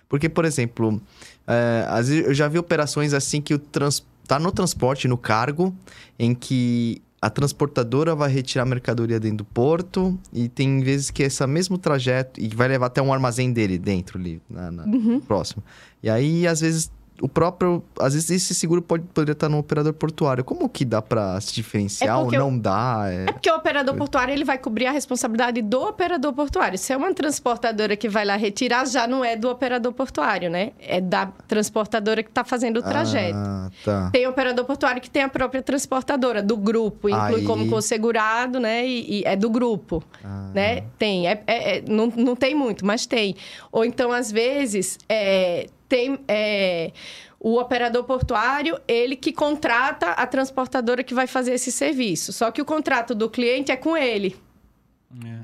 [0.10, 1.00] Porque, por exemplo,
[1.46, 5.18] é, às vezes eu já vi operações assim que o trans, tá no transporte, no
[5.18, 5.76] cargo,
[6.18, 11.24] em que a transportadora vai retirar a mercadoria dentro do porto e tem vezes que
[11.24, 15.20] esse mesmo trajeto e vai levar até um armazém dele dentro ali, na, na Uhum.
[15.20, 15.64] próximo.
[16.04, 17.84] E aí, às vezes, o próprio.
[18.00, 20.44] Às vezes esse seguro pode, poderia estar no operador portuário.
[20.44, 23.06] Como que dá pra se diferenciar É ou não dá?
[23.08, 23.24] É...
[23.30, 26.78] É porque o operador portuário ele vai cobrir a responsabilidade do operador portuário.
[26.78, 30.72] Se é uma transportadora que vai lá retirar, já não é do operador portuário, né?
[30.80, 33.38] É da transportadora que está fazendo o trajeto.
[33.38, 34.10] Ah, tá.
[34.12, 38.86] Tem operador portuário que tem a própria transportadora, do grupo, inclui Aí- como consegurado, né?
[38.86, 40.50] E, e é do grupo, Ah.
[40.54, 40.84] né?
[40.98, 41.28] Tem.
[41.28, 43.36] É, é- é- não, não tem muito, mas tem.
[43.72, 46.20] Ou então, às vezes, é, tem.
[46.28, 46.92] é,
[47.40, 52.34] o operador portuário, ele que contrata a transportadora que vai fazer esse serviço.
[52.34, 54.36] Só que o contrato do cliente é com ele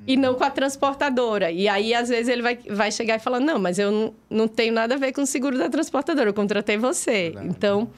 [0.08, 1.52] e não com a transportadora.
[1.52, 4.48] E aí, às vezes, ele vai, vai chegar e falar: Não, mas eu não, não
[4.48, 7.30] tenho nada a ver com o seguro da transportadora, eu contratei você.
[7.30, 7.48] Verdade.
[7.50, 7.90] Então,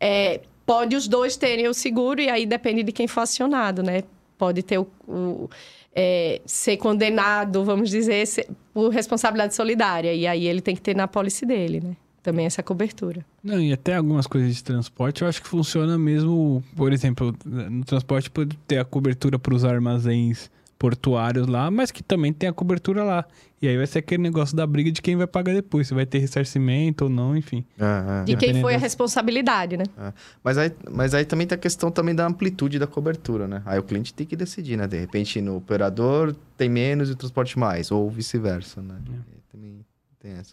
[0.00, 4.02] é, pode os dois terem o seguro e aí depende de quem for acionado, né?
[4.38, 4.88] Pode ter o.
[5.06, 5.50] o-
[5.94, 10.14] é, ser condenado, vamos dizer, ser- por responsabilidade solidária.
[10.14, 11.96] E aí ele tem que ter na pólice dele, né?
[12.22, 13.24] Também essa cobertura.
[13.42, 17.84] Não, e até algumas coisas de transporte eu acho que funciona mesmo, por exemplo, no
[17.84, 20.48] transporte pode ter a cobertura para os armazéns
[20.82, 23.24] portuários lá, mas que também tem a cobertura lá.
[23.60, 26.04] E aí vai ser aquele negócio da briga de quem vai pagar depois, se vai
[26.04, 27.64] ter ressarcimento ou não, enfim.
[27.78, 28.24] É, é.
[28.24, 29.84] De quem foi a responsabilidade, né?
[29.96, 30.12] É.
[30.42, 33.62] Mas, aí, mas aí também tem a questão também da amplitude da cobertura, né?
[33.64, 34.88] Aí o cliente tem que decidir, né?
[34.88, 38.96] De repente no operador tem menos e o transporte mais, ou vice-versa, né?
[39.06, 39.56] É.
[39.56, 39.86] Também
[40.18, 40.52] tem essa.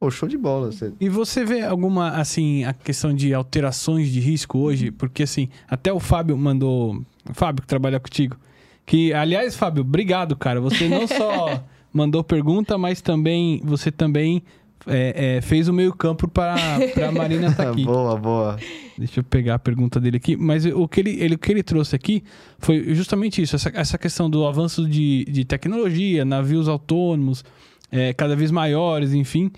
[0.00, 0.72] Pô, show de bola.
[0.72, 0.92] Você...
[0.98, 4.90] E você vê alguma, assim, a questão de alterações de risco hoje?
[4.90, 7.04] Porque, assim, até o Fábio mandou.
[7.28, 8.36] O Fábio, que trabalha contigo.
[8.90, 10.60] Que, aliás, Fábio, obrigado, cara.
[10.60, 11.62] Você não só
[11.94, 13.60] mandou pergunta, mas também.
[13.62, 14.42] Você também
[14.84, 17.84] é, é, fez o meio-campo para a Marina estar aqui.
[17.86, 18.56] boa, boa.
[18.98, 20.36] Deixa eu pegar a pergunta dele aqui.
[20.36, 22.24] Mas o que ele, ele- o que ele trouxe aqui
[22.58, 27.44] foi justamente isso: essa, essa questão do avanço de, de tecnologia, navios autônomos,
[27.92, 29.52] é, cada vez maiores, enfim.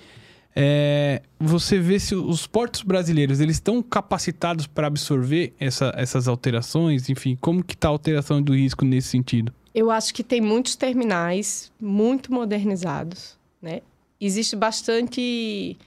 [0.54, 7.08] É, você vê se os portos brasileiros eles estão capacitados para absorver essa- essas alterações,
[7.08, 9.52] enfim, como que está a alteração do risco nesse sentido?
[9.74, 13.80] Eu acho que tem muitos terminais muito modernizados, né?
[14.20, 15.78] Existe bastante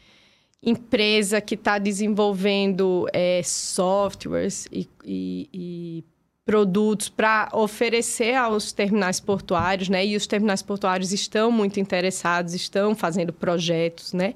[0.64, 6.04] empresa que está desenvolvendo é, softwares e, e- e
[6.46, 10.06] produtos para oferecer aos terminais portuários, né?
[10.06, 14.36] E os terminais portuários estão muito interessados, estão fazendo projetos, né?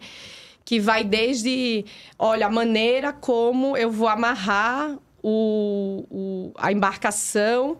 [0.66, 1.86] Que vai desde,
[2.18, 7.78] olha, a maneira como eu vou amarrar o, o- a embarcação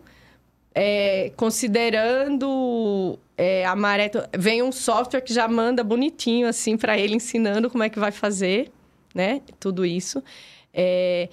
[0.74, 4.10] é, considerando é, a maré.
[4.38, 8.12] Vem um software que já manda bonitinho, assim, para ele, ensinando como é que vai
[8.12, 8.70] fazer,
[9.14, 9.40] né?
[9.58, 10.22] Tudo isso.
[10.72, 11.28] É,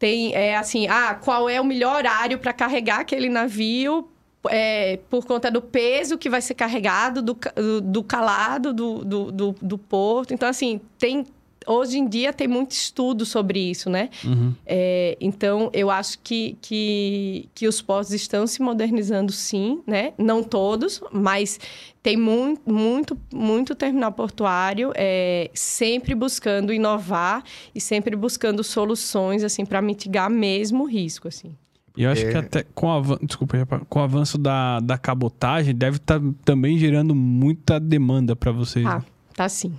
[0.00, 4.08] tem, é assim, ah, qual é o melhor horário para carregar aquele navio
[4.48, 7.38] é, por conta do peso que vai ser carregado, do,
[7.82, 10.32] do calado do, do, do, do porto.
[10.32, 11.26] Então, assim, tem...
[11.66, 14.08] Hoje em dia tem muito estudo sobre isso, né?
[14.24, 14.54] Uhum.
[14.64, 20.12] É, então, eu acho que, que, que os portos estão se modernizando sim, né?
[20.16, 21.60] Não todos, mas
[22.02, 27.44] tem muito, muito, muito terminal portuário é, sempre buscando inovar
[27.74, 31.54] e sempre buscando soluções, assim, para mitigar mesmo o risco, assim.
[31.96, 32.30] E eu acho É.
[32.30, 36.78] que até com o avanço, desculpa, com o avanço da, da cabotagem, deve estar também
[36.78, 38.86] gerando muita demanda para vocês.
[38.86, 39.02] Ah,
[39.34, 39.74] tá sim.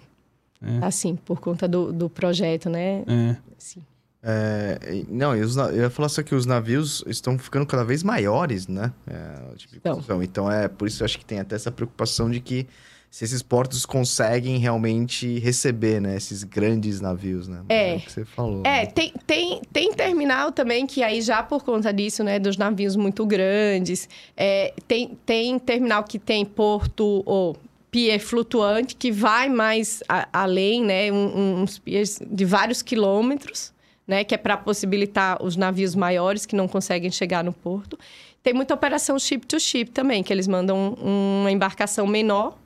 [0.62, 0.80] É.
[0.80, 3.04] Tá sim, por conta do, do projeto, né?
[3.08, 3.36] É.
[3.58, 3.82] Sim.
[4.24, 8.68] É, não, e eu ia falar só que os navios estão ficando cada vez maiores,
[8.68, 8.94] né?
[9.08, 10.24] É, tipo Então.
[10.24, 12.68] então é por isso eu acho que tem até essa preocupação de que
[13.10, 16.16] se esses portos conseguem realmente receber, né?
[16.16, 17.62] Esses grandes navios, né?
[17.68, 17.96] Mas É.
[17.96, 18.62] o que você falou.
[18.64, 18.86] É, né?
[18.86, 23.26] tem, tem, tem terminal também que aí já por conta disso, né, dos navios muito
[23.26, 27.58] grandes, é, tem, tem terminal que tem porto ou
[27.92, 33.74] pier flutuante que vai mais a- além, né, um- uns piers de vários quilômetros,
[34.08, 38.00] né, que é para possibilitar os navios maiores que não conseguem chegar no porto.
[38.42, 42.58] Tem muita operação ship to ship também, que eles mandam um- uma embarcação menor,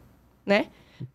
[0.46, 0.68] né,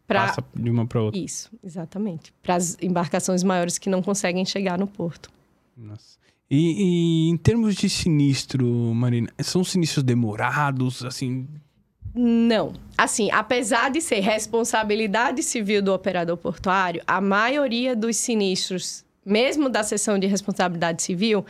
[0.06, 1.18] para Passa de uma para outra.
[1.18, 5.30] isso, exatamente, para as embarcações maiores que não conseguem chegar no porto.
[5.76, 6.18] Nossa.
[6.50, 11.46] E, e em termos de sinistro, Marina, são sinistros demorados, assim,
[12.14, 12.72] Não.
[12.96, 19.82] Assim, apesar de ser responsabilidade civil do operador portuário, a maioria dos sinistros, mesmo da
[19.82, 21.44] seção de responsabilidade civil,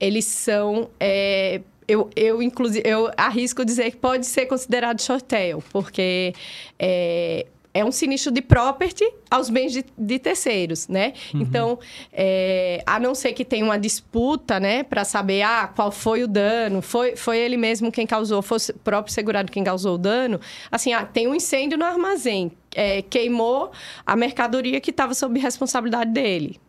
[0.00, 5.64] eles são é, eu, eu, inclusive, eu arrisco dizer que pode ser considerado short tail,
[5.72, 6.34] porque
[6.78, 7.46] é,
[7.78, 11.12] é um sinistro de property aos bens de, de terceiros, né?
[11.32, 11.40] Uhum.
[11.40, 11.78] Então,
[12.12, 16.28] é, a não ser que tenha uma disputa, né, para saber ah, qual foi o
[16.28, 20.40] dano, foi, foi ele mesmo quem causou, foi o próprio segurado quem causou o dano.
[20.72, 23.70] Assim, ah, tem um incêndio no armazém, é, queimou
[24.04, 26.60] a mercadoria que estava sob responsabilidade dele.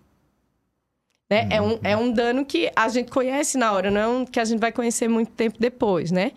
[1.27, 1.43] Né?
[1.43, 1.49] Uhum.
[1.51, 4.39] É, um, é um dano que a gente conhece na hora, não é um que
[4.39, 6.33] a gente vai conhecer muito tempo depois, né?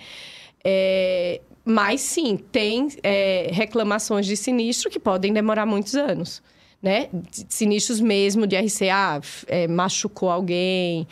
[0.65, 6.42] É, mas sim, tem é, reclamações de sinistro que podem demorar muitos anos,
[6.83, 7.09] né?
[7.48, 11.07] Sinistros mesmo de RCA, é, machucou alguém,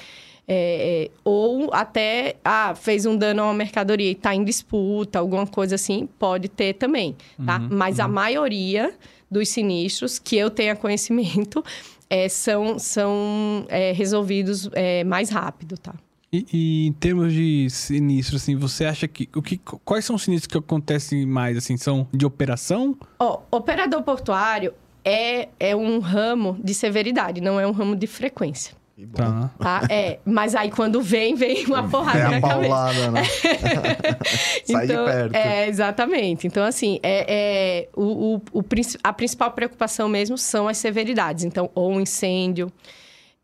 [0.49, 5.21] é, é, ou até ah, fez um dano a uma mercadoria e está em disputa,
[5.21, 7.15] alguma coisa assim, pode ter também,
[7.47, 7.59] tá?
[7.59, 8.07] Uhum, Mas uhum.
[8.07, 8.95] a maioria
[9.31, 11.65] dos sinistros que eu tenha conhecimento
[12.11, 14.69] é, são, são é, resolvidos
[15.07, 15.95] mais rápido, tá?
[16.33, 20.23] E, e, em termos de sinistro, assim, você acha que, o que quais são os
[20.23, 22.97] sinistros que acontecem mais, assim, são de operação?
[23.19, 24.73] Ó, oh, operador portuário
[25.05, 28.79] é, é um ramo de severidade, não é um ramo de frequência.
[29.15, 29.51] Tá.
[29.59, 29.87] tá.
[29.91, 33.23] É, mas aí quando vem, vem uma porrada é na paulada, Né?
[34.65, 35.35] Sai então, de perto.
[35.35, 36.47] É, exatamente.
[36.47, 38.65] Então, assim, é, é o, o, o,
[39.03, 41.45] a principal preocupação mesmo são as severidades.
[41.45, 42.71] Então, ou um incêndio,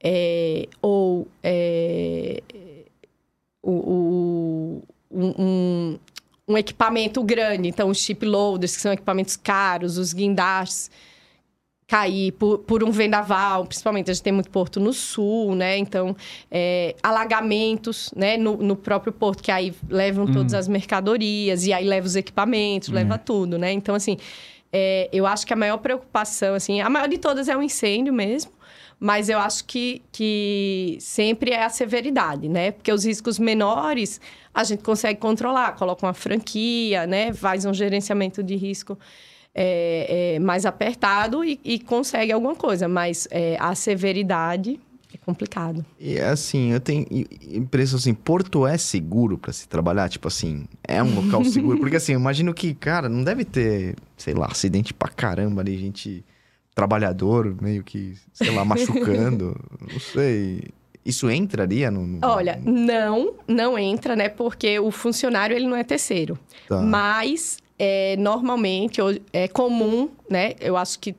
[0.02, 2.42] é, ou é,
[3.70, 5.98] o, o, um,
[6.48, 7.68] um, equipamento grande.
[7.68, 10.90] Então, os chip loaders, que são equipamentos caros, os guindastes
[11.86, 15.78] cair por, por um vendaval, principalmente a gente tem muito porto no sul, né?
[15.78, 16.16] Então,
[16.50, 18.36] é, alagamentos, né?
[18.36, 20.32] No, no, próprio porto, que aí levam hum.
[20.32, 22.94] todas as mercadorias, e aí leva os equipamentos, hum.
[22.94, 23.72] leva tudo, né?
[23.72, 24.16] Então, assim,
[24.72, 28.12] é, eu acho que a maior preocupação, assim, a maior de todas é o incêndio
[28.12, 28.50] mesmo,
[28.98, 32.70] mas eu acho que, que sempre é a severidade, né?
[32.70, 34.20] Porque os riscos menores
[34.54, 37.32] a gente consegue controlar, coloca uma franquia, né?
[37.32, 38.98] Faz um gerenciamento de risco
[39.54, 44.80] é, é, mais apertado e, e, consegue alguma coisa, mas é, a severidade
[45.12, 45.84] é complicado.
[45.98, 47.06] E assim, eu tenho
[47.50, 51.96] impressão assim, Porto é seguro para se trabalhar, tipo assim, é um local seguro, porque
[51.96, 56.24] assim, eu imagino que, cara, não deve ter, sei lá, acidente pra caramba ali, gente
[56.76, 60.62] trabalhador meio que, sei lá, machucando, não sei.
[61.04, 64.28] Isso entraria no, no, Olha, não, não entra, né?
[64.28, 66.38] Porque o funcionário ele não é terceiro.
[66.68, 66.82] Tá.
[66.82, 69.00] Mas é, normalmente
[69.32, 70.54] é comum, né?
[70.60, 71.14] Eu acho que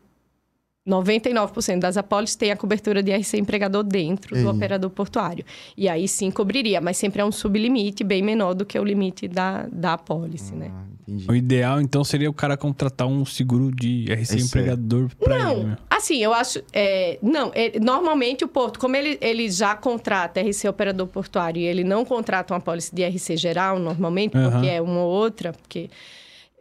[0.87, 5.43] 99% das apólices têm a cobertura de RC empregador dentro do operador portuário.
[5.75, 9.27] E aí sim cobriria, mas sempre é um sublimite bem menor do que o limite
[9.27, 10.71] da, da apólice, né?
[10.73, 10.86] ah, né?
[11.07, 11.31] Entendi.
[11.31, 15.23] O ideal, então, seria o cara contratar um seguro de RC Esse empregador é.
[15.23, 15.63] para ele.
[15.63, 15.77] Né?
[15.89, 16.61] Assim, eu acho...
[16.73, 21.65] É, não, é, normalmente o porto, como ele, ele já contrata RC operador portuário e
[21.65, 24.51] ele não contrata uma apólice de RC geral, normalmente, uhum.
[24.51, 25.89] porque é uma ou outra, porque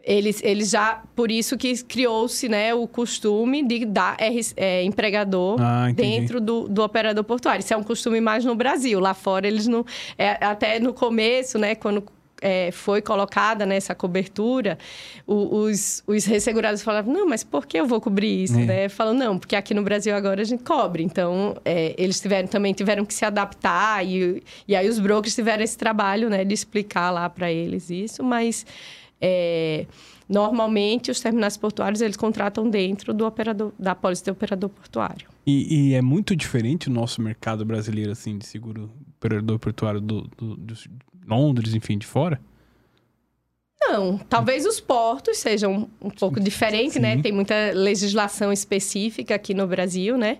[0.07, 4.15] eles, eles já, por isso que criou-se né, o costume de dar
[4.55, 7.59] é, empregador ah, dentro do, do operador portuário.
[7.59, 9.01] Isso é um costume mais no Brasil.
[9.01, 9.85] Lá fora, eles não.
[10.17, 12.01] É, até no começo, né, quando
[12.41, 14.77] é, foi colocada nessa cobertura,
[15.25, 18.59] o, os, os ressegurados falavam, não, mas por que eu vou cobrir isso?
[18.59, 18.65] É.
[18.65, 18.89] Né?
[18.89, 21.03] Falam, não, porque aqui no Brasil agora a gente cobre.
[21.03, 25.63] Então, é, eles tiveram também tiveram que se adaptar e, e aí os brokers tiveram
[25.63, 28.65] esse trabalho né, de explicar lá para eles isso, mas
[29.19, 29.85] é,
[30.27, 35.27] normalmente, os terminais portuários, eles contratam dentro do operador, da pólice de operador portuário.
[35.45, 40.29] E, e, é muito diferente o nosso mercado brasileiro, assim, de seguro operador portuário do,
[40.37, 40.73] do, do
[41.27, 42.39] Londres, enfim, de fora?
[43.79, 47.21] Não, talvez os portos sejam um pouco diferentes, né?
[47.21, 50.39] Tem muita legislação específica aqui no Brasil, né?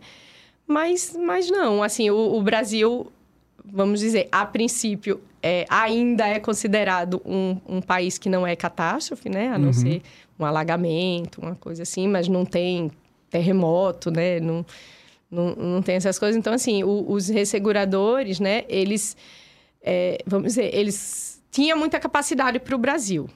[0.67, 3.12] Mas, mas não, assim, o, o Brasil,
[3.63, 9.30] vamos dizer, a princípio, é, ainda é considerado um, um, país que não é catástrofe,
[9.30, 9.50] né?
[9.50, 9.73] A não uhum.
[9.73, 10.02] ser
[10.38, 12.91] um alagamento, uma coisa assim, mas não tem
[13.30, 14.39] terremoto, né?
[14.41, 14.65] Não,
[15.32, 16.36] não, não tem essas coisas.
[16.36, 18.65] Então, assim, o, os resseguradores, né?
[18.67, 19.16] Eles,
[19.82, 23.30] é, vamos dizer, eles tinham muita capacidade para o Brasil.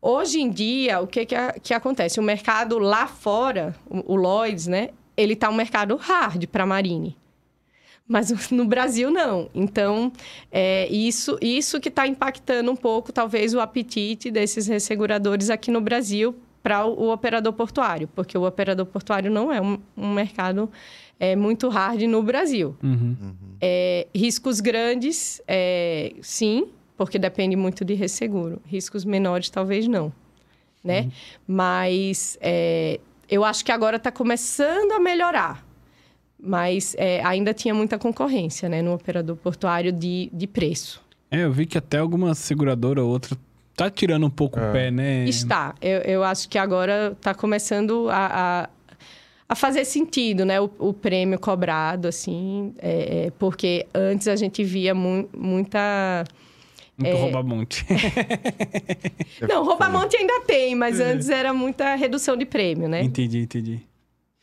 [0.00, 2.18] Hoje em dia, o que, que, que acontece?
[2.18, 4.90] O mercado lá fora, o, o Lloyds, né?
[5.16, 7.16] Ele está um mercado hard para a Marine
[8.12, 9.48] mas no Brasil não.
[9.54, 10.12] Então,
[10.50, 15.80] é isso, isso que está impactando um pouco, talvez, o apetite desses resseguradores aqui no
[15.80, 20.70] Brasil para o, o, operador portuário, porque o operador portuário não é um, um mercado
[21.22, 22.74] é, muito hard no Brasil.
[22.82, 23.16] Uhum.
[23.22, 23.34] Uhum.
[23.60, 26.66] É, riscos grandes, é, sim,
[26.96, 28.60] porque depende muito de resseguro.
[28.66, 30.12] Riscos menores, talvez não.
[30.82, 31.02] Né?
[31.02, 31.10] Uhum.
[31.46, 32.98] Mas é,
[33.30, 35.64] eu acho que agora está começando a melhorar
[36.44, 41.00] mas é, ainda tinha muita concorrência né, no operador portuário de, de preço.
[41.30, 43.38] É, eu vi que até alguma seguradora ou outra
[43.76, 45.24] tá tirando um pouco o pé, né?
[45.24, 45.72] Está.
[45.80, 48.68] Eu, eu acho que agora está começando a, a,
[49.52, 50.60] a, fazer sentido, né?
[50.60, 56.24] O, o prêmio cobrado, assim, é, é, porque antes a gente via mu muita...
[56.96, 57.86] Muito rouba-monte.
[59.48, 63.02] Não, rouba-monte ainda tem, mas antes era muita redução de prêmio, né?
[63.02, 63.80] Entendi, entendi.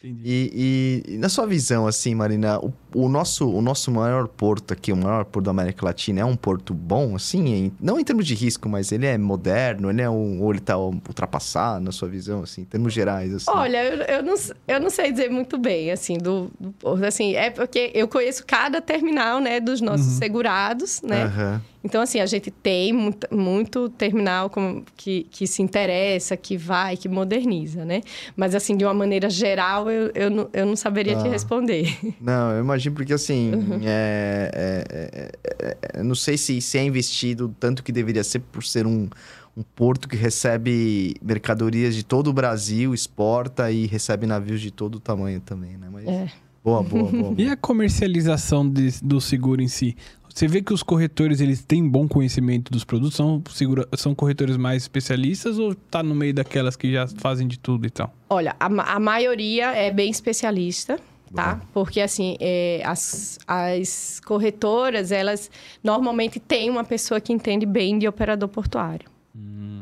[0.01, 4.73] E, e, e, na sua visão, assim, Marina, o, o, nosso, o nosso maior porto
[4.73, 7.47] aqui, o maior porto da América Latina, é um porto bom, assim?
[7.53, 10.59] Em, não em termos de risco, mas ele é moderno, ele é um, ou ele
[10.59, 13.45] está ultrapassado, na sua visão, assim, em termos gerais, assim?
[13.49, 14.35] Olha, eu, eu, não,
[14.67, 16.73] eu não sei dizer muito bem, assim, do, do
[17.05, 20.17] assim, é porque eu conheço cada terminal, né, dos nossos uhum.
[20.17, 21.25] segurados, né?
[21.25, 21.61] Uhum.
[21.83, 24.51] Então, assim, a gente tem muito, muito terminal
[24.97, 28.01] que, que se interessa, que vai, que moderniza, né?
[28.35, 31.23] Mas, assim, de uma maneira geral, eu, eu, não, eu não saberia ah.
[31.23, 31.97] te responder.
[32.19, 33.79] Não, eu imagino porque, assim, uhum.
[33.83, 38.63] é, é, é, é, não sei se, se é investido tanto que deveria ser por
[38.63, 39.09] ser um,
[39.57, 44.95] um porto que recebe mercadorias de todo o Brasil, exporta e recebe navios de todo
[44.95, 45.87] o tamanho também, né?
[45.91, 46.07] Mas...
[46.07, 46.27] É.
[46.63, 47.35] Boa, boa, boa, boa.
[47.37, 49.95] E a comercialização de, do seguro em si?
[50.33, 53.15] Você vê que os corretores eles têm bom conhecimento dos produtos?
[53.15, 57.57] São, segura, são corretores mais especialistas ou tá no meio daquelas que já fazem de
[57.57, 58.13] tudo e tal?
[58.29, 60.99] Olha, a, a maioria é bem especialista,
[61.33, 61.61] tá?
[61.73, 65.49] Porque, assim, é, as, as corretoras, elas
[65.83, 69.09] normalmente têm uma pessoa que entende bem de operador portuário.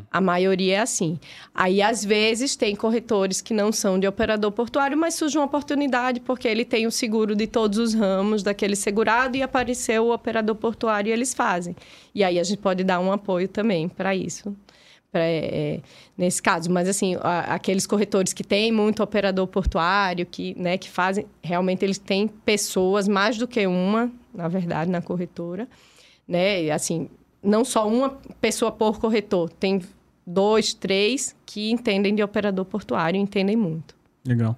[0.09, 1.19] A maioria é assim.
[1.53, 6.19] Aí, às vezes, tem corretores que não são de operador portuário, mas surge uma oportunidade
[6.21, 10.55] porque ele tem o seguro de todos os ramos daquele segurado e apareceu o operador
[10.55, 11.75] portuário e eles fazem.
[12.15, 14.55] E aí a gente pode dar um apoio também para isso.
[15.11, 15.79] Pra, é,
[16.17, 20.89] nesse caso, mas assim, a, aqueles corretores que têm muito operador portuário, que, né, que
[20.89, 25.67] fazem, realmente eles têm pessoas, mais do que uma, na verdade, na corretora,
[26.27, 27.09] né, assim,
[27.41, 28.09] não só uma
[28.41, 29.81] pessoa por corretor, tem
[30.25, 33.95] dois, três que entendem de operador portuário, entendem muito.
[34.25, 34.57] Legal.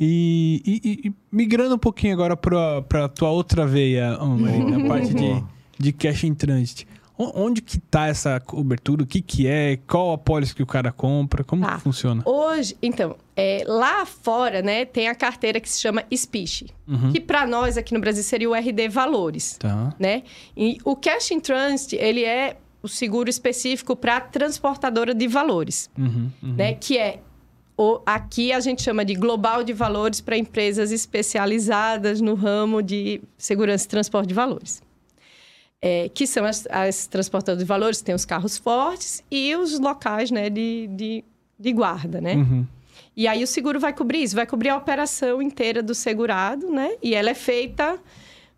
[0.00, 4.18] E, e, e migrando um pouquinho agora para a tua outra veia, a
[4.88, 5.44] parte de,
[5.78, 6.88] de cash in transit.
[7.18, 9.02] Onde que tá essa cobertura?
[9.02, 9.78] O que que é?
[9.86, 11.44] Qual a pólice que o cara compra?
[11.44, 11.76] Como tá.
[11.76, 12.22] que funciona?
[12.24, 17.12] Hoje, então, é, lá fora, né, tem a carteira que se chama SPICH, uhum.
[17.12, 19.94] que para nós aqui no Brasil seria o RD Valores, tá.
[19.98, 20.22] né?
[20.56, 26.30] E o Cash in Transit, ele é o seguro específico para transportadora de valores, uhum,
[26.42, 26.54] uhum.
[26.54, 26.74] né?
[26.74, 27.20] Que é
[27.76, 33.22] o, aqui a gente chama de global de valores para empresas especializadas no ramo de
[33.38, 34.82] segurança e transporte de valores.
[35.84, 40.30] É, que são as, as, transportadoras de valores, tem os carros fortes e os locais
[40.30, 41.24] né, de, de,
[41.58, 42.34] de guarda, né?
[42.36, 42.64] Uhum.
[43.16, 46.92] E aí o seguro vai cobrir isso, vai cobrir a operação inteira do segurado, né?
[47.02, 47.98] E ela é feita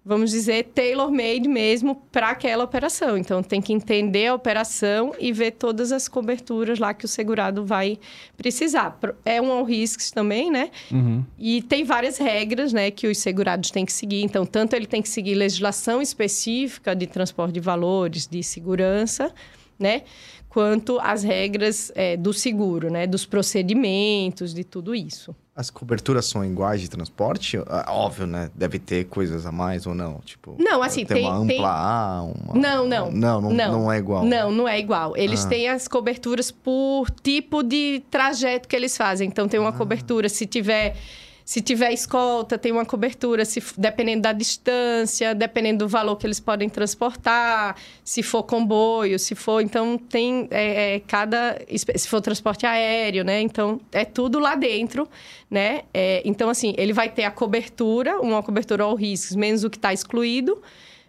[0.04, 3.16] vamos dizer, tailor-made mesmo para aquela operação.
[3.16, 7.64] Então, tem que entender a operação e ver todas as coberturas lá que o segurado
[7.64, 7.98] vai
[8.36, 8.98] precisar.
[9.24, 10.70] É um all risks também, né?
[10.92, 11.24] Uhum.
[11.38, 14.22] E tem várias regras, né, que os segurados têm que seguir.
[14.22, 19.32] Então, tanto ele tem que seguir legislação específica de transporte de valores, de segurança,
[19.78, 20.02] né?
[20.50, 23.06] Quanto as regras é, do seguro, né?
[23.06, 25.34] Dos procedimentos, de tudo isso.
[25.56, 27.56] As coberturas são iguais de transporte?
[27.68, 28.50] Ah, óbvio, né?
[28.56, 30.18] Deve ter coisas a mais ou não?
[30.24, 31.64] Tipo, não, assim, tem, tem uma ampla tem...
[31.64, 32.54] A, uma...
[32.54, 33.10] Não, não.
[33.12, 34.24] Não, não, não, não é igual.
[34.24, 35.16] Não, não é igual.
[35.16, 35.48] Eles ah.
[35.48, 39.28] têm as coberturas por tipo de trajeto que eles fazem.
[39.28, 39.72] Então, tem uma ah.
[39.72, 40.96] cobertura, se tiver
[41.44, 46.40] se tiver escolta, tem uma cobertura, se, dependendo da distância, dependendo do valor que eles
[46.40, 49.60] podem transportar, se for comboio, se for.
[49.60, 51.60] Então, tem é, é, cada.
[51.96, 53.42] Se for transporte aéreo, né?
[53.42, 55.06] Então, é tudo lá dentro,
[55.50, 55.82] né?
[55.92, 59.76] É, então, assim, ele vai ter a cobertura, uma cobertura ao risco, menos o que
[59.76, 60.62] está excluído,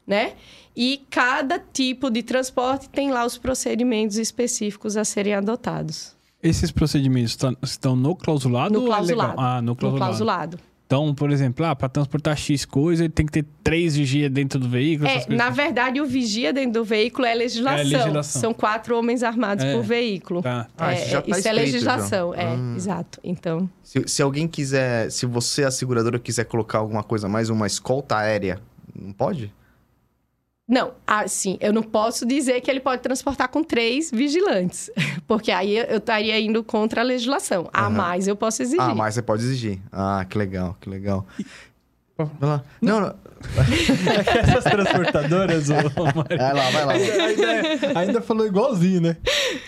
[0.06, 0.34] né?
[0.76, 6.15] E cada tipo de transporte tem lá os procedimentos específicos a serem adotados.
[6.46, 8.80] Esses procedimentos estão no clausulado?
[8.80, 9.32] No clausulado.
[9.32, 9.94] É ah, no clausulado.
[9.94, 10.60] No clausulado.
[10.86, 14.60] Então, por exemplo, ah, para transportar X coisa, ele tem que ter três vigias dentro
[14.60, 15.10] do veículo?
[15.10, 17.80] É, na verdade, o vigia dentro do veículo é legislação.
[17.80, 18.42] É legislação.
[18.42, 19.74] São quatro homens armados é.
[19.74, 20.44] por veículo.
[20.44, 20.68] Tá.
[20.78, 22.42] Ah, isso, é, já tá isso escrito, é legislação, já.
[22.42, 22.76] é, hum.
[22.76, 23.20] exato.
[23.24, 23.68] Então.
[23.82, 28.18] Se, se alguém quiser, se você, a seguradora, quiser colocar alguma coisa mais, uma escolta
[28.18, 28.62] aérea,
[28.96, 29.52] não pode?
[30.68, 34.90] Não, assim, eu não posso dizer que ele pode transportar com três vigilantes,
[35.28, 37.70] porque aí eu estaria indo contra a legislação.
[37.72, 38.82] A mais eu posso exigir.
[38.82, 39.80] A mais você pode exigir.
[39.92, 41.26] Ah, que legal, que legal.
[42.18, 42.64] Vai lá.
[42.82, 43.08] Não, não.
[43.10, 45.74] É essas transportadoras, ô,
[46.36, 46.94] Vai lá, vai lá.
[46.94, 49.18] ainda, ainda- ainda falou igualzinho, né?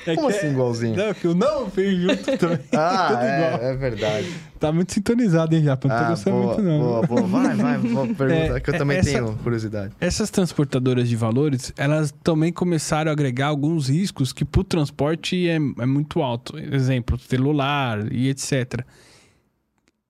[0.07, 0.95] É Como assim é- igualzinho?
[0.95, 2.59] Não, que o não fez junto também.
[2.73, 3.61] Ah, Tudo igual.
[3.61, 4.27] é, é verdade.
[4.59, 5.87] Tá muito sintonizado, hein, Japa?
[5.87, 6.79] Não tô Ah, gostando boa, muito, não.
[6.79, 7.21] boa, boa.
[7.27, 9.93] Vai, vai, vou perguntar, É, que eu também essa- tenho curiosidade.
[9.99, 15.47] Essas transportadoras de valores, elas também começaram a agregar alguns riscos que para o transporte
[15.47, 16.57] é, é muito alto.
[16.57, 18.83] Exemplo, celular e etc.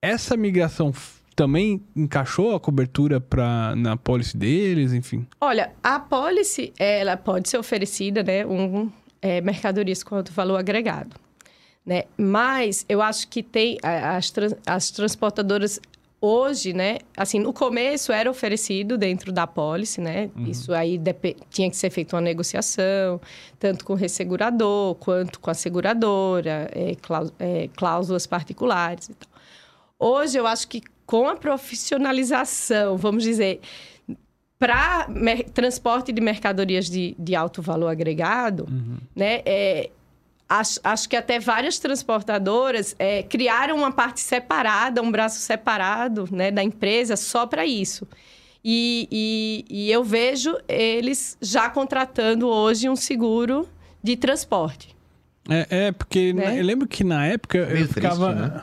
[0.00, 0.92] Essa migração
[1.34, 5.26] também encaixou a cobertura pra, na policy deles, enfim?
[5.40, 8.90] Olha, a policy, ela pode ser oferecida, né, um
[9.20, 11.16] é, mercadorias alto valor agregado,
[11.84, 12.04] né?
[12.16, 14.32] Mas eu acho que tem as,
[14.66, 15.80] as transportadoras
[16.20, 20.30] hoje, né, assim, no começo era oferecido dentro da policy, né?
[20.48, 21.00] Isso aí
[21.48, 23.20] tinha que ser feita uma negociação,
[23.58, 26.96] tanto com o ressegurador quanto com a seguradora, é,
[27.38, 29.28] é, cláusulas particulares e tal.
[29.98, 33.60] Hoje eu acho que com a profissionalização, vamos dizer,
[34.58, 35.06] para
[35.54, 38.66] transporte de mercadorias de, de alto valor agregado,
[39.14, 39.40] né?
[39.46, 39.90] é,
[40.48, 46.50] acho, acho que até várias transportadoras é, criaram uma parte separada, um braço separado né,
[46.50, 48.06] da empresa só para isso.
[48.64, 53.68] E, e, e eu vejo eles já contratando hoje um seguro
[54.02, 54.94] de transporte.
[55.48, 56.44] É, é, porque Né?
[56.46, 58.34] na- eu lembro que na época Meio eu ficava...
[58.34, 58.62] triste, né?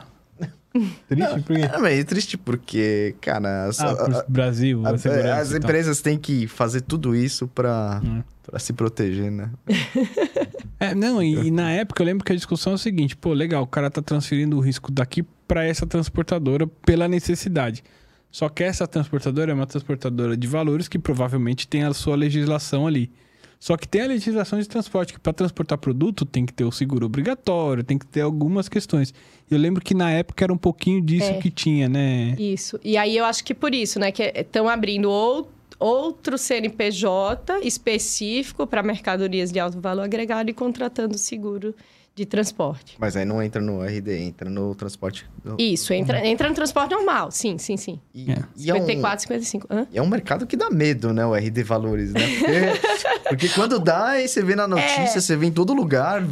[1.08, 1.40] Triste?
[1.42, 1.62] Por quê?
[1.62, 6.46] É meio triste porque, cara, as, Ah, a- Brasil, a- a as empresas têm que
[6.46, 8.22] fazer tudo isso pra, Hum.
[8.42, 9.50] pra se proteger, né?
[10.78, 13.32] É, não, e, e na época eu lembro que a discussão é o seguinte, pô,
[13.32, 17.82] legal, o cara tá transferindo o risco daqui para essa transportadora pela necessidade.
[18.30, 22.86] Só que essa transportadora é uma transportadora de valores que provavelmente tem a sua legislação
[22.86, 23.10] ali.
[23.58, 26.70] Só que tem a legislação de transporte, que para transportar produto tem que ter o
[26.70, 29.12] seguro obrigatório, tem que ter algumas questões.
[29.50, 31.38] Eu lembro que na época era um pouquinho disso É.
[31.38, 32.36] que tinha, né?
[32.38, 32.78] Isso.
[32.84, 38.66] E aí eu acho que por isso, né, que estão abrindo ou- outro CNPJ específico
[38.66, 41.74] para mercadorias de alto valor agregado e contratando seguro
[42.16, 42.96] de transporte.
[42.98, 45.28] Mas aí não entra no RD, entra no transporte.
[45.58, 48.00] Isso, entra, entra no transporte normal, sim, sim, sim.
[48.14, 48.38] E, É.
[48.56, 49.66] e é um- 54, 55.
[49.70, 49.86] Hã?
[49.92, 51.26] E é um mercado que dá medo, né?
[51.26, 52.20] O RD Valores, né?
[52.38, 52.48] Porque,
[53.28, 55.20] porque quando dá, aí você vê na notícia, É.
[55.20, 56.24] você vê em todo lugar,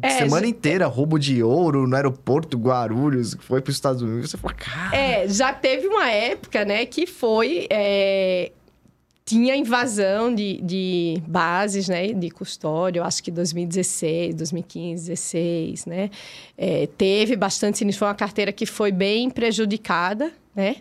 [0.00, 4.00] É, semana já- inteira, roubo de ouro no aeroporto Guarulhos, que foi para os Estados
[4.00, 4.30] Unidos.
[4.30, 4.96] Você fala, cara.
[4.96, 7.66] É, já teve uma época, né, que foi.
[7.68, 8.52] é,
[9.24, 16.10] tinha invasão de, de bases, né, de custódia, eu acho que 2016, 2015, 2016, né?
[16.58, 20.76] É, teve bastante foi uma carteira que foi bem prejudicada, né?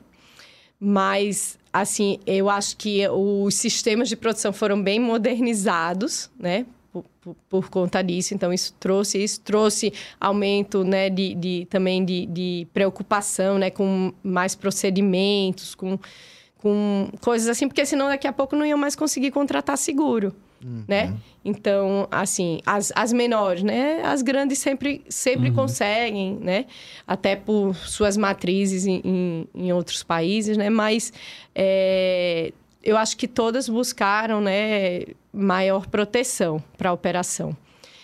[0.79, 6.65] Mas, assim, eu acho que os sistemas de produção foram bem modernizados, né?
[6.91, 12.03] Por, por- por conta disso, então isso trouxe isso trouxe aumento, né, de, de- também
[12.03, 15.97] de, de preocupação, né, com mais procedimentos, com,
[16.61, 20.33] com coisas assim, porque senão daqui a pouco não iam mais conseguir contratar seguro,
[20.87, 21.13] né?
[21.43, 24.01] Então, assim, as, as menores, né?
[24.03, 26.65] As grandes sempre, sempre conseguem, né?
[27.07, 30.69] Até por suas matrizes em, em, em outros países, né?
[30.69, 31.11] Mas
[31.55, 32.53] é,
[32.83, 35.01] eu acho que todas buscaram, né?
[35.33, 37.55] Maior proteção para a operação.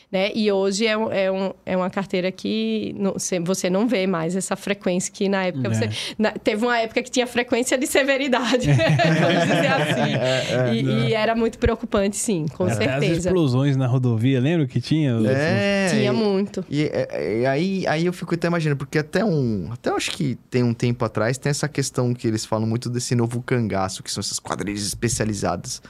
[0.09, 0.31] Né?
[0.33, 4.37] E hoje é, um- é, um, é uma carteira que não- você- não vê mais
[4.37, 5.73] essa frequência que na época É.
[5.73, 5.89] você...
[6.17, 10.73] na- teve uma época que tinha frequência de severidade, vamos dizer assim.
[10.73, 13.27] e, e era muito preocupante, sim, com Até as certeza.
[13.29, 15.11] explosões na rodovia, lembra que tinha?
[15.27, 16.63] É, Tinha e- muito.
[16.69, 19.67] E, é, é, aí, aí eu fico até imaginando, porque até um.
[19.73, 23.13] Até acho que tem um tempo atrás, tem essa questão que eles falam muito desse
[23.13, 25.81] novo cangaço, que são essas quadrilhas especializadas,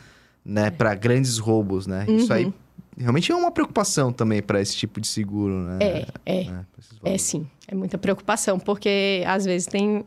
[0.43, 2.03] né, para grandes roubos, né?
[2.09, 2.51] Isso aí
[2.97, 5.77] realmente é uma preocupação também para esse tipo de seguro, né?
[5.79, 6.43] É, é.
[6.45, 6.65] né,
[7.03, 10.03] É sim, é muita preocupação, porque às vezes tem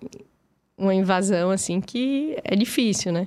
[0.76, 3.26] uma invasão assim que é difícil, né?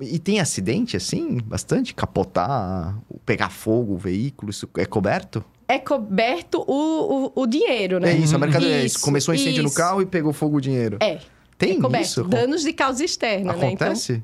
[0.00, 1.94] E tem acidente assim, bastante?
[1.94, 5.44] Capotar, pegar fogo o veículo, isso é coberto?
[5.68, 8.12] É coberto o, o, o dinheiro, né?
[8.12, 8.84] É isso, a mercadoria.
[8.84, 9.76] Isso, Começou incêndio no isso.
[9.76, 10.98] carro e pegou fogo o dinheiro.
[11.00, 11.18] É,
[11.56, 12.04] Tem é coberto.
[12.04, 12.24] isso?
[12.24, 13.70] Danos de causa externa, né?
[13.70, 14.22] Então, Acontece?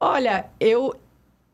[0.00, 0.94] olha, eu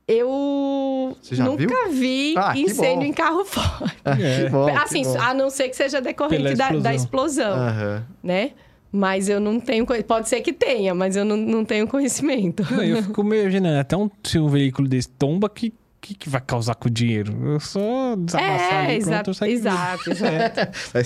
[0.07, 1.93] eu Você já nunca viu?
[1.93, 3.95] vi Ah, incêndio em carro forte.
[4.05, 4.49] É.
[4.49, 5.21] Bom, assim, bom.
[5.21, 7.53] a não ser que seja decorrente Pela da, da explosão.
[7.57, 8.05] Aham.
[8.23, 8.51] né?
[8.93, 9.85] Mas eu não tenho...
[10.07, 12.65] Pode ser que tenha, mas eu não, não tenho conhecimento.
[12.71, 15.73] Não, eu fico meio imaginando, até um, se um veículo desse tomba, que,
[16.05, 17.35] que, que vai causar com o dinheiro?
[17.55, 20.61] Eu só desamassar É, ali, pronto, exato, eu saio exato, exato.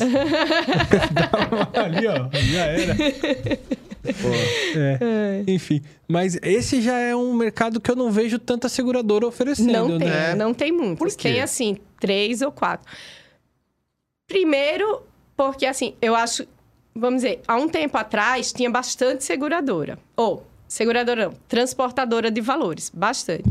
[1.73, 2.95] Mas, ali, ó, já era.
[2.95, 4.29] pô,
[4.77, 5.45] É.
[5.47, 9.99] Enfim, mas esse já é um mercado que eu não vejo tanta seguradora oferecendo, Não
[9.99, 10.31] tem, né?
[10.31, 10.35] É.
[10.35, 10.99] não tem muitas.
[10.99, 11.33] Por quê?
[11.33, 12.91] Tem, assim, três ou quatro.
[14.27, 15.03] Primeiro,
[15.37, 16.47] porque, assim, eu acho...
[16.95, 19.99] Vamos dizer, há um tempo atrás, tinha bastante seguradora.
[20.17, 23.45] Ou, seguradora não, transportadora de valores, bastante.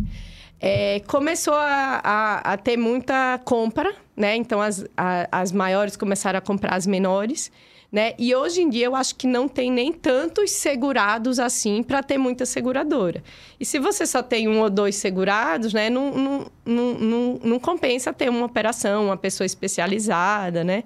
[0.59, 4.35] É, começou a, a, a, ter muita compra, né?
[4.35, 7.51] Então, as, a, as maiores começaram a comprar as menores,
[7.91, 8.13] né?
[8.17, 12.17] E hoje em dia, eu acho que não tem nem tantos segurados assim para ter
[12.17, 13.23] muita seguradora.
[13.59, 15.89] E se você só tem um ou dois segurados, né?
[15.89, 20.83] Não, não, não, não, não compensa ter uma operação, uma pessoa especializada, né?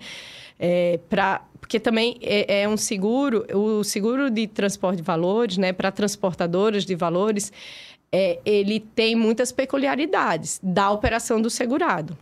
[0.60, 1.42] É, para
[1.72, 6.84] porque também é, é, um seguro, o seguro de transporte de valores, né, para transportadoras
[6.84, 7.50] de valores,
[8.12, 12.18] é, ele tem muitas peculiaridades da operação do segurado.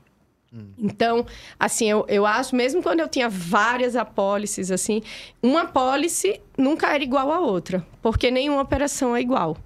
[0.54, 0.72] Hum.
[0.78, 1.26] Então,
[1.60, 5.02] assim, eu, eu acho, mesmo quando eu tinha várias apólices, assim,
[5.42, 9.58] uma apólice nunca era igual à outra, porque nenhuma operação é igual.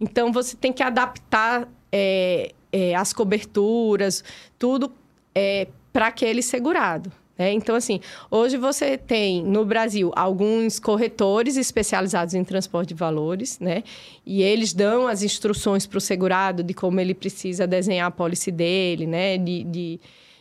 [0.00, 4.22] Então, você tem que adaptar é, é, as coberturas,
[4.58, 4.92] tudo
[5.34, 7.10] é, para aquele segurado.
[7.38, 7.52] Né?
[7.52, 13.84] Então, assim, hoje você tem no Brasil alguns corretores especializados em transporte de valores, né?
[14.26, 18.50] E eles dão as instruções para o segurado de como ele precisa desenhar a pólice
[18.50, 19.38] dele, né?
[19.38, 20.00] De, de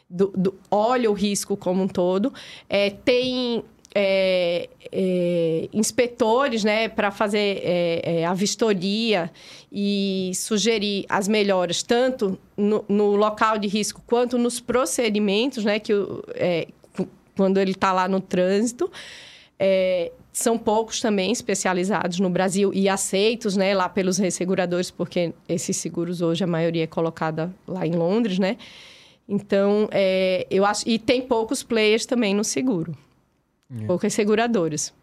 [0.09, 2.33] do, do, olha o risco como um todo.
[2.67, 9.31] É, tem é, é, inspetores né, para fazer é, é, a vistoria
[9.71, 15.93] e sugerir as melhoras, tanto no, no, local de risco quanto nos procedimentos né, que,
[16.35, 16.67] é,
[17.37, 18.91] quando ele está lá no trânsito.
[19.59, 25.77] É, são poucos também especializados no Brasil e aceitos, né, lá pelos resseguradores, porque esses
[25.77, 28.57] seguros hoje a maioria é colocada lá em Londres, né?
[29.27, 32.95] Então, é, eu acho e tem poucos players também no seguro,
[33.81, 33.85] é.
[33.85, 34.93] poucas seguradoras.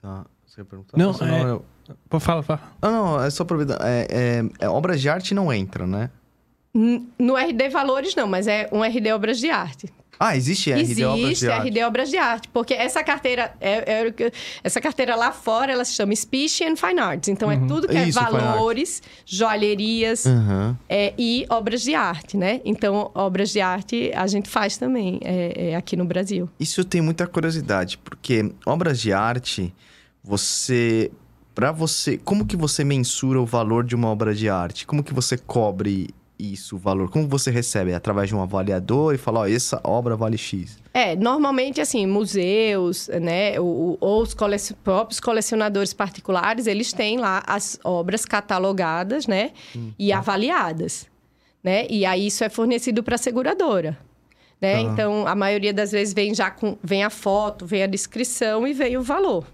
[0.00, 0.96] Tá, você perguntar?
[0.96, 1.42] Não, é...
[1.42, 1.64] não eu...
[2.08, 2.60] Pô, fala, fala.
[2.80, 6.10] Não, não, é só para é, é, é, obras de arte não entra, né?
[7.18, 9.90] No RD Valores não, mas é um RD Obras de Arte.
[10.18, 11.68] Ah, existe RD existe Obras de Arte.
[11.68, 14.32] RD Obras de Arte, porque essa carteira, é, é,
[14.64, 17.28] essa carteira lá fora, ela se chama Speech and Fine Arts.
[17.28, 17.64] Então, é uhum.
[17.64, 20.76] é tudo que Isso, é valores, joalherias uhum.
[20.88, 22.60] é, e obras de arte, né?
[22.64, 26.48] Então, obras de arte a gente faz também é, é, aqui no Brasil.
[26.58, 29.72] Isso eu tenho muita curiosidade, porque obras de arte,
[30.22, 31.10] você...
[31.54, 32.18] Para você...
[32.18, 34.86] Como que você mensura o valor de uma obra de arte?
[34.86, 37.10] Como que você cobre isso, o valor?
[37.10, 37.94] Como você recebe?
[37.94, 40.78] Através de um avaliador e fala, ó, essa obra vale X?
[40.92, 47.42] É, normalmente, assim, museus, né, ou, ou os colec próprios colecionadores particulares, eles têm lá
[47.46, 51.06] as obras catalogadas, né, hum, e avaliadas,
[51.62, 51.86] né?
[51.88, 53.98] E aí isso é fornecido para a seguradora.
[54.60, 54.74] Né?
[54.74, 54.80] Tá.
[54.80, 58.72] Então, a maioria das vezes vem já com vem a foto, vem a descrição e
[58.72, 59.46] vem o valor.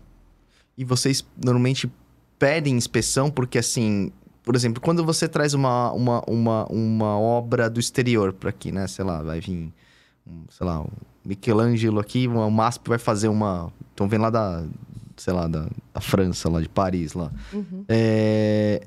[0.77, 1.91] E vocês normalmente
[2.39, 4.13] pedem inspeção porque assim,
[4.43, 8.87] por exemplo, quando você traz uma, uma, uma, uma obra do exterior para aqui, né?
[8.87, 9.73] Sei lá, vai vir,
[10.51, 10.89] sei lá, um
[11.25, 13.73] Michelangelo aqui, uma MASP vai fazer uma...
[13.95, 14.65] Então vem lá da,
[15.17, 17.31] sei lá, da, da França, lá de Paris, lá.
[17.53, 17.85] Uhum.
[17.89, 18.83] É,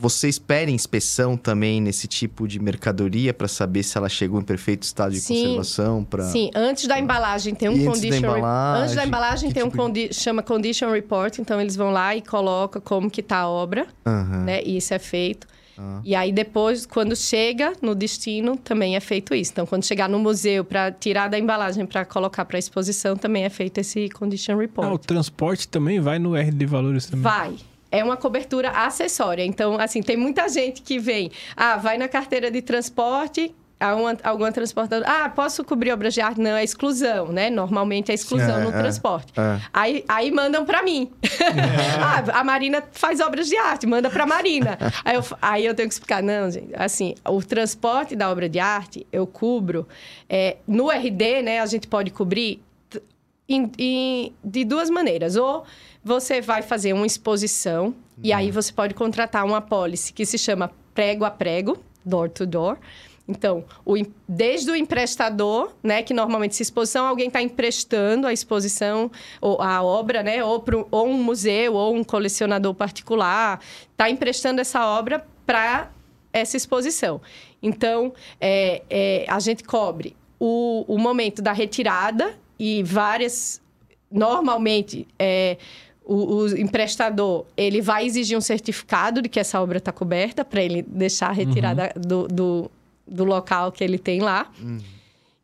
[0.00, 4.84] vocês pedem inspeção também nesse tipo de mercadoria para saber se ela chegou em perfeito
[4.84, 6.04] estado de sim, conservação?
[6.04, 6.22] Pra...
[6.22, 8.06] Sim, antes da embalagem tem um e condition.
[8.06, 9.74] Antes da embalagem, antes da embalagem tem tipo...
[9.74, 10.14] um condi...
[10.14, 14.44] chama condition report, então eles vão lá e colocam como que tá a obra, uhum.
[14.44, 14.62] né?
[14.62, 15.48] E isso é feito.
[15.76, 16.00] Uhum.
[16.04, 19.50] E aí depois, quando chega no destino, também é feito isso.
[19.50, 23.50] Então, quando chegar no museu para tirar da embalagem para colocar para exposição, também é
[23.50, 24.88] feito esse condition report.
[24.88, 27.24] Ah, o transporte também vai no RD Valores também?
[27.24, 27.56] Vai
[27.90, 29.44] é uma cobertura acessória.
[29.44, 34.52] Então, assim, tem muita gente que vem, ah, vai na carteira de transporte, alguma, alguma
[34.52, 36.40] transportadora, ah, posso cobrir obras de arte?
[36.40, 37.48] Não, é exclusão, né?
[37.50, 39.32] Normalmente é exclusão é, no é, transporte.
[39.36, 39.60] É.
[39.72, 41.10] Aí, aí mandam para mim.
[42.02, 44.78] ah, a Marina faz obras de arte, manda para a Marina.
[45.04, 48.58] aí, eu, aí eu tenho que explicar, não, gente, assim, o transporte da obra de
[48.58, 49.86] arte eu cubro.
[50.28, 52.60] É, no RD, né, a gente pode cobrir
[53.48, 55.36] em, em, de duas maneiras.
[55.36, 55.64] Ou
[56.08, 60.72] você vai fazer uma exposição e aí você pode contratar uma apólice que se chama
[60.94, 62.78] prego a prego, door to door.
[63.28, 63.94] Então, o,
[64.26, 69.82] desde o emprestador, né, que normalmente se exposição alguém está emprestando a exposição ou a
[69.82, 73.60] obra, né, ou, pro, ou um museu ou um colecionador particular
[73.92, 75.90] está emprestando essa obra para
[76.32, 77.20] essa exposição.
[77.62, 83.60] Então, é, é, a gente cobre o, o momento da retirada e várias
[84.10, 85.58] normalmente é,
[86.08, 90.62] o, o, emprestador ele vai exigir um certificado de que essa obra está coberta para
[90.62, 92.02] ele deixar retirada uhum.
[92.02, 92.70] do, do,
[93.06, 94.50] do, local que ele tem lá.
[94.58, 94.78] Uhum.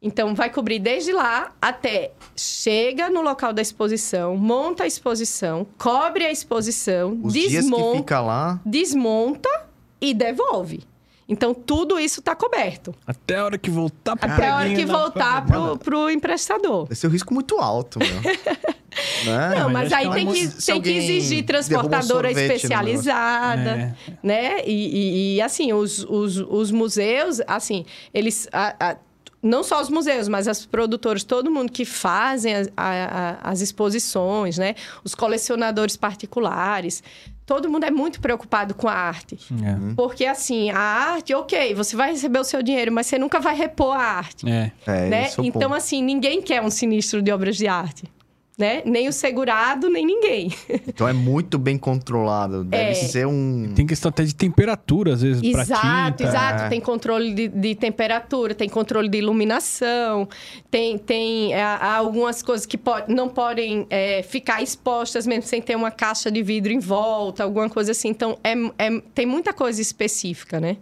[0.01, 6.25] Então, vai cobrir desde lá até chega no local da exposição, monta a exposição, cobre
[6.25, 8.61] a exposição, Os desmonta, lá...
[8.65, 9.49] desmonta
[10.01, 10.83] e devolve.
[11.27, 12.95] Então, tudo isso está coberto.
[13.07, 16.87] Até a hora que voltar para Até a hora que voltar para o emprestador.
[16.91, 18.09] Esse é um risco muito alto, meu.
[19.25, 19.55] Né?
[19.59, 24.61] Não, mas aí é tem que, tem que exigir um transportadora no especializada, né?
[24.67, 28.49] E, e- e, assim, os, os, os museus, assim, eles...
[28.53, 28.97] a- a-
[29.43, 33.61] não só os museus, mas as produtoras, todo mundo que fazem as, a- a- as
[33.61, 34.75] exposições, né?
[35.05, 37.03] Os colecionadores particulares,
[37.45, 39.39] todo mundo é muito preocupado com a arte.
[39.63, 39.95] É.
[39.95, 43.55] Porque, assim, a arte, ok, você vai receber o seu dinheiro, mas você nunca vai
[43.55, 44.73] repor a arte É.
[44.87, 45.25] É, né?
[45.27, 48.05] é Então, assim, ninguém quer um sinistro de obras de arte.
[48.57, 48.83] Né?
[48.85, 50.53] Nem o segurado, nem ninguém.
[50.87, 52.63] Então é muito bem controlado.
[52.63, 52.95] Deve É.
[52.95, 53.73] ser um.
[53.75, 56.23] Tem questão até de temperatura, às vezes, pra Exato, tinta.
[56.23, 56.63] exato.
[56.65, 56.69] É.
[56.69, 60.29] Tem controle de, de temperatura, tem controle de iluminação,
[60.71, 65.61] tem, tem é, há algumas coisas que po- não podem é, ficar expostas mesmo sem
[65.61, 68.09] ter uma caixa de vidro em volta, alguma coisa assim.
[68.09, 70.77] Então, é, é- tem muita coisa específica, né?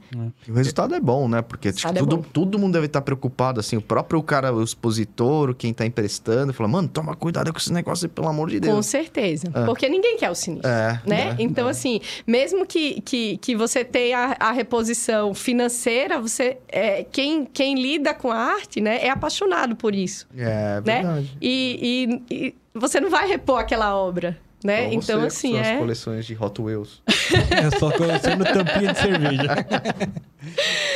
[0.47, 1.41] O resultado é bom, né?
[1.41, 2.23] Porque é tudo, bom.
[2.33, 3.77] todo mundo deve estar preocupado, assim.
[3.79, 8.09] O próprio cara, o expositor, quem tá emprestando, fala, mano, toma cuidado com esse negócio
[8.09, 8.87] pelo amor de Com Deus.
[8.87, 9.49] certeza.
[9.55, 9.65] É.
[9.65, 10.71] Porque ninguém quer o sinistro.
[10.71, 11.37] É, né?
[11.39, 11.71] é, então, é.
[11.71, 17.75] assim, mesmo que, que, que você tenha a, a reposição financeira, você é, quem, quem
[17.75, 20.81] lida com a arte, né, é apaixonado por isso, É, né?
[20.81, 21.37] verdade.
[21.41, 24.93] E, e- e você não vai repor aquela obra, né?
[24.95, 25.77] Então, você, assim, com suas é...
[25.79, 27.03] coleções de Hot Wheels.
[27.51, 29.43] É só colecionando tampinha de cerveja.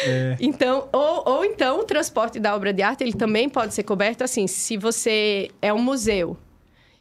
[0.06, 0.36] É.
[0.40, 4.22] Então, ou, ou então o transporte da obra de arte, ele também pode ser coberto
[4.24, 6.36] assim, se você é um museu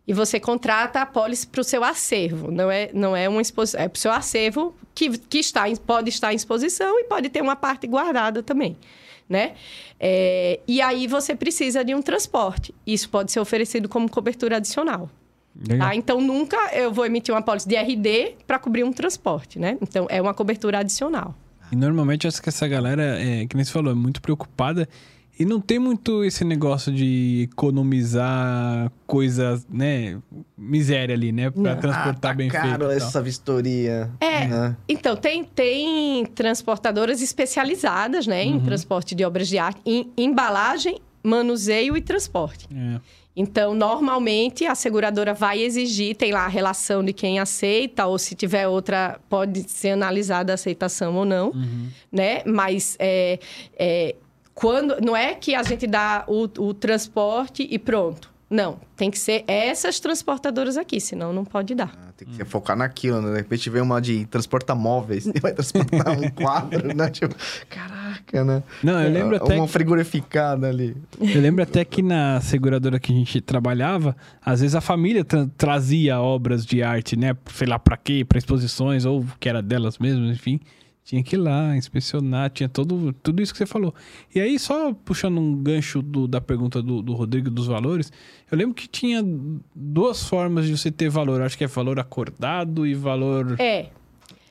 [0.07, 3.79] e você contrata a pólice para o seu acervo, não é, não é uma exposição,
[3.81, 7.29] é para o seu acervo que, que está, em- pode estar em exposição e pode
[7.29, 8.77] ter uma parte guardada também,
[9.27, 9.53] né?
[9.99, 12.73] É, e aí você precisa de um transporte.
[12.85, 15.09] Isso pode ser oferecido como cobertura adicional.
[15.79, 15.95] Tá?
[15.95, 19.77] Então, nunca eu vou emitir uma pólice de RD para cobrir um transporte, né?
[19.81, 21.33] Então, é uma cobertura adicional.
[21.71, 24.87] E normalmente acho que essa galera, é, que nem você falou, é muito preocupada
[25.37, 30.17] e não tem muito esse negócio de economizar coisas, né?
[30.57, 31.49] Miséria ali, né?
[31.49, 31.81] Pra Não.
[31.81, 32.75] transportar ah, tá bem caro feito.
[32.75, 32.91] e tal.
[32.91, 34.09] essa vistoria.
[34.19, 34.47] É.
[34.47, 34.77] né?
[34.87, 41.97] Então, tem, tem transportadoras especializadas né, em transporte de obras de arte, em embalagem, manuseio
[41.97, 42.67] e transporte.
[42.73, 42.99] É.
[43.35, 48.33] Então, normalmente, a seguradora vai exigir, tem lá a relação de quem aceita, ou se
[48.33, 51.51] tiver outra, pode ser analisada a aceitação ou não,
[52.09, 52.41] né?
[52.45, 53.37] Mas é,
[53.77, 54.15] é,
[54.55, 58.33] quando não é que a gente dá o, o transporte e pronto.
[58.47, 61.91] Não, tem que ser essas transportadoras aqui, senão não pode dar.
[61.99, 63.31] Ah, Tem que focar naquilo, né?
[63.31, 67.09] De repente vem uma de transporta móveis, vai transportar um quadro, né?
[67.09, 67.35] Tipo,
[67.67, 68.61] caraca, né?
[68.83, 70.95] Não, eu lembro até Uma frigorificada ali.
[71.19, 75.49] Eu lembro até que na seguradora que a gente trabalhava, às vezes a família tra-
[75.57, 77.35] trazia obras de arte, né?
[77.51, 80.59] Sei lá pra quê, pra exposições, ou que era delas mesmas, enfim.
[81.05, 83.93] Tinha que ir lá, inspecionar, tinha todo, tudo isso que você falou.
[84.33, 88.11] E aí, só puxando um gancho do- da pergunta do, do Rodrigo dos valores,
[88.51, 89.23] eu lembro que tinha
[89.75, 91.43] duas formas de você ter valor.
[91.43, 93.85] Acho que é valor acordado e valor É.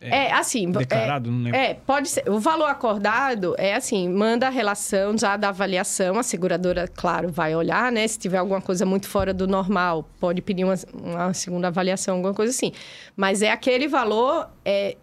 [0.01, 0.69] É, assim.
[0.69, 1.59] é- declarado, não lembro.
[1.59, 2.29] É, pode ser.
[2.29, 7.57] O valor acordado é assim, manda a relação já da avaliação, a seguradora, claro, vai
[7.57, 8.07] olhar, né?
[8.07, 12.35] Se tiver alguma coisa muito fora do normal, pode pedir uma, uma segunda avaliação, alguma
[12.35, 12.71] coisa assim.
[13.17, 14.95] Mas é aquele valor, é,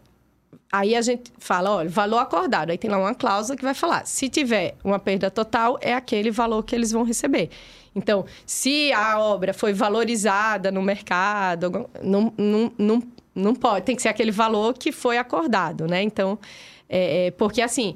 [0.72, 2.70] aí a gente fala, olha, valor acordado.
[2.70, 6.32] Aí tem lá uma cláusula que vai falar, se tiver uma perda total, é aquele
[6.32, 7.50] valor que eles vão receber.
[7.94, 13.04] Então, se a obra foi valorizada no mercado, não, não, não,
[13.36, 16.02] não pode, tem que ser aquele valor que foi acordado, né?
[16.02, 16.40] Então,
[16.88, 17.96] é, é, porque assim,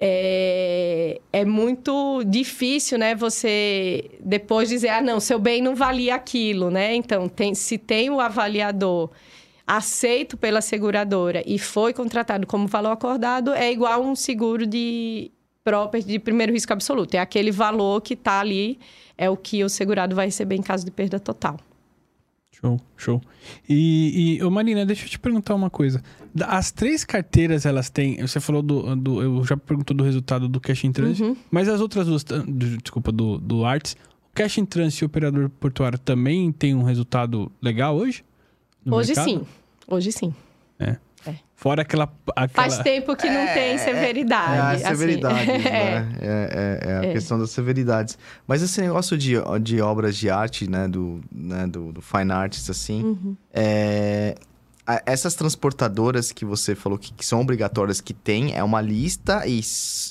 [0.00, 3.14] é, é muito difícil, né?
[3.14, 6.92] Você depois dizer, ah, não, seu bem não valia aquilo, né?
[6.94, 9.10] Então, tem, se tem o avaliador
[9.68, 15.30] aceito pela seguradora e foi contratado como valor acordado, é igual um seguro de
[15.62, 17.14] property de primeiro risco absoluto.
[17.14, 18.78] É aquele valor que está ali,
[19.16, 21.58] é o que o segurado vai receber em caso de perda total.
[22.50, 23.20] Show, show.
[23.68, 26.02] E, e ô Marina, deixa eu te perguntar uma coisa.
[26.42, 28.16] As três carteiras, elas têm.
[28.20, 28.96] Você falou do.
[28.96, 31.36] do eu já perguntou do resultado do Cash in Transit, Uhum.
[31.52, 32.24] mas as outras duas.
[32.24, 32.42] do-
[32.78, 33.96] desculpa, do, do Arts.
[34.32, 38.24] O Cash in Transit e o operador portuário também tem um resultado legal hoje?
[38.90, 39.24] Hoje mercado?
[39.24, 39.46] sim.
[39.88, 40.34] Hoje sim.
[41.56, 42.04] Fora aquela.
[42.36, 42.48] aquela...
[42.48, 44.84] Faz tempo que não tem É, severidade.
[44.84, 44.96] a assim.
[44.96, 46.00] severidade, É.
[46.00, 46.12] né?
[46.20, 47.12] É, é- é a É.
[47.12, 48.16] questão das severidades.
[48.46, 50.86] Mas esse negócio de, de obras de arte, né?
[50.86, 53.02] Do, né, do, do Fine Arts, assim...
[53.02, 53.36] Uhum.
[53.52, 54.36] é,
[55.04, 59.60] essas transportadoras que você falou que, que são obrigatórias, que tem, é uma lista e,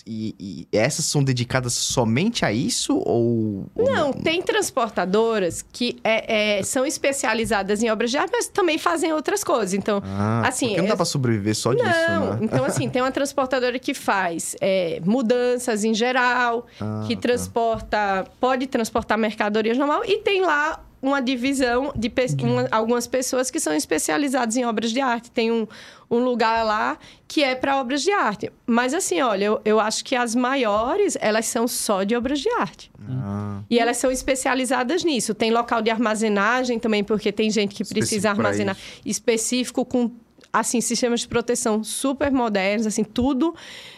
[0.05, 2.95] e- e essas são dedicadas somente a isso?
[2.97, 3.65] Ou...
[3.75, 8.77] ou Não, tem transportadoras que é, é, são especializadas em obras de arte, mas também
[8.77, 9.73] fazem outras coisas.
[9.73, 12.33] Então, Ah, assim, porque não dá é- pra sobreviver só disso, não.
[12.35, 12.39] né?
[12.41, 17.21] Então, assim, tem uma transportadora que faz é, mudanças em geral, Ah, que tá.
[17.23, 23.51] transporta, pode transportar mercadorias normal, e tem lá uma divisão de pe uma, algumas pessoas
[23.51, 25.29] que são especializadas em obras de arte.
[25.31, 25.67] Tem um,
[26.09, 28.51] um lugar lá que é para obras de arte.
[28.65, 32.49] Mas assim, olha, eu, eu acho que as maiores, elas são só de obras de
[32.49, 32.91] arte.
[33.07, 35.33] Ah, E elas são especializadas nisso.
[35.33, 40.11] Tem local de armazenagem também, porque tem gente que precisa Específico armazenar específico com
[40.51, 43.53] assim sistemas de proteção super modernos, assim tudo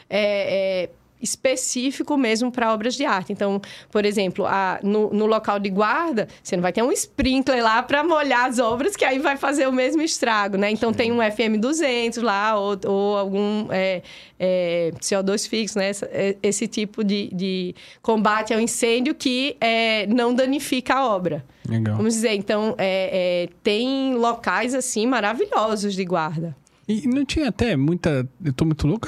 [0.09, 0.89] é, é
[1.21, 3.31] específico mesmo para obras de arte.
[3.33, 3.61] Então,
[3.91, 7.81] por exemplo, a- no, no local de guarda, você não vai ter um sprinkler lá
[7.83, 10.69] para molhar as obras, que aí vai fazer o mesmo estrago, né?
[10.71, 14.01] Então, tem um FM200 lá, ou, ou algum é,
[14.39, 15.89] é, CO2 fixo, né?
[15.89, 21.43] Essa- é- Esse tipo de, de combate ao incêndio que é, não danifica a obra.
[21.67, 21.95] Legal.
[21.97, 26.55] Vamos dizer, então, é, é, tem locais, assim, maravilhosos de guarda.
[26.89, 28.27] E não tinha até muita.
[28.43, 29.07] Eu tô muito louco,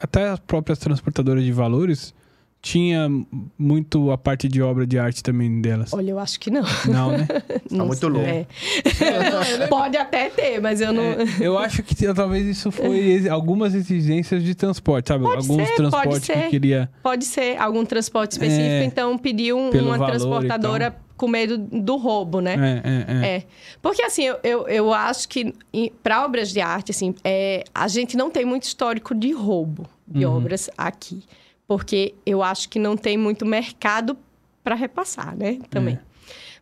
[0.00, 2.12] até as próprias transportadoras de valores
[2.62, 3.08] tinha
[3.58, 5.94] muito a parte de obra de arte também delas.
[5.94, 6.62] Olha, eu acho que não.
[6.86, 7.26] Não, né?
[7.70, 8.08] Não muito sei.
[8.10, 8.28] louco.
[8.28, 8.46] É.
[9.68, 11.02] Pode até ter, mas eu não.
[11.02, 15.24] É, eu acho que talvez isso foi algumas exigências de transporte, sabe?
[15.24, 16.48] Pode Alguns ser, pode transportes que ser.
[16.50, 16.90] queria.
[17.02, 18.84] Pode ser algum transporte específico, É.
[18.84, 22.54] então pediu um- uma valor transportadora com medo do roubo, né?
[22.82, 23.36] É, é, é.
[23.36, 23.42] É.
[23.82, 25.52] Porque, assim, eu, eu, eu acho que
[26.02, 30.24] para obras de arte, assim, é, a gente não tem muito histórico de roubo de
[30.24, 30.36] Uhum.
[30.38, 31.22] obras aqui.
[31.68, 34.16] Porque eu acho que não tem muito mercado
[34.64, 35.58] para repassar, né?
[35.68, 35.96] Também.
[35.96, 36.00] É.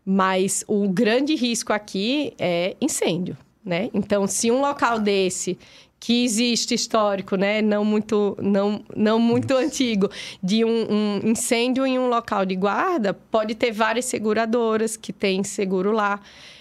[0.04, 3.90] Mas o grande risco aqui é incêndio, né?
[3.94, 5.56] Então, se um local desse
[6.00, 10.08] que existe histórico, né, não muito, não, não muito antigo,
[10.42, 15.42] de um, um incêndio em um local de guarda, pode ter várias seguradoras que têm
[15.42, 16.20] seguro lá,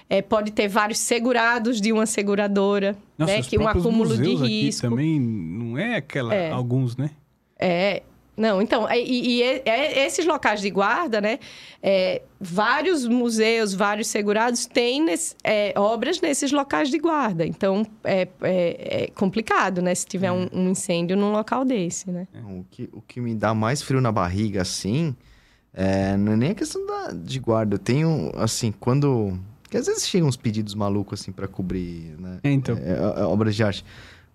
[0.09, 4.87] É, pode ter vários segurados de uma seguradora, Nossa, né, que um acúmulo de risco.
[4.87, 6.33] também não é aquela.
[6.33, 6.49] É.
[6.49, 7.09] Alguns, né?
[7.59, 8.03] É,
[8.37, 11.39] não, então, e, e- e é- esses locais de guarda, né?
[11.81, 17.45] é, vários museus, vários segurados têm nesse- é, obras nesses locais de guarda.
[17.45, 19.93] Então, é, é- é complicado, né?
[19.95, 22.27] Se tiver um, um incêndio num local desse, né?
[22.49, 25.15] O que, o que me dá mais frio na barriga, assim,
[25.73, 27.75] é, não é nem a questão da, de guarda.
[27.75, 29.37] Eu tenho, assim, quando.
[29.61, 32.39] Porque às vezes chegam uns pedidos malucos, assim, pra cobrir, né?
[32.43, 32.75] É, então.
[32.77, 33.85] É, é, obras de arte.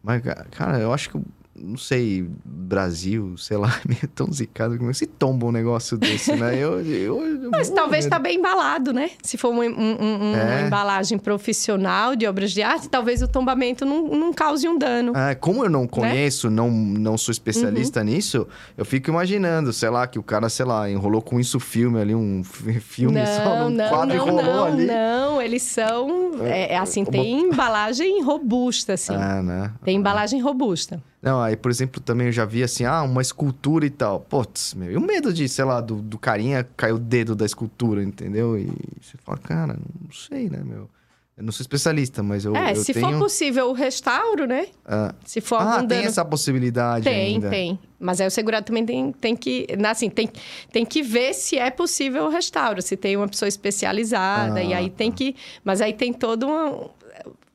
[0.02, 1.18] Mas, ca- cara, eu acho que,
[1.54, 4.78] não sei, Brasil, sei lá, é meio tão zicado.
[4.78, 6.54] Como é se tomba um negócio desse, né?
[6.56, 8.22] Eu, eu, eu Mas morro talvez de tá medo.
[8.28, 9.10] bem embalado, né?
[9.22, 10.66] Se for um- um- um- uma É.
[10.66, 15.12] embalagem profissional de obras de arte, talvez o tombamento não, não cause um dano.
[15.14, 15.78] Ah, como eu Né?
[15.78, 18.06] não conheço, não, não sou especialista Uhum.
[18.06, 18.46] nisso,
[18.76, 22.14] eu fico imaginando, sei lá, que o cara, sei lá, enrolou com isso filme ali,
[22.14, 24.86] um fi- filme só Não, num não, quadro não, rolou não, ali.
[24.86, 25.42] não.
[25.42, 29.14] Eles são, é, é assim, tem embalagem robusta, assim.
[29.14, 29.70] Ah, né?
[29.84, 31.02] Tem embalagem robusta.
[31.22, 34.18] Não, aí, por exemplo, também eu já vi assim, ah, uma escultura e tal.
[34.18, 37.46] Putz, meu, e o medo de, sei lá, do, do carinha cair o dedo da
[37.46, 38.58] escultura, entendeu?
[38.58, 38.66] E
[39.00, 40.90] você fala, cara, não sei, né, meu?
[41.36, 43.08] Eu não sou especialista, mas eu, é, eu se tenho...
[43.08, 44.66] for possível o restauro, né?
[44.84, 46.02] Ah, Se for ah, tem dano...
[46.02, 47.48] essa possibilidade Tem, ainda.
[47.48, 47.78] tem.
[47.98, 50.28] Mas aí o segurado também tem, tem que, assim, tem,
[50.70, 54.74] tem que ver se é possível o restauro, se tem uma pessoa especializada, Ah, e
[54.74, 55.16] aí tem tá.
[55.16, 55.34] que.
[55.64, 56.90] Mas aí tem toda uma.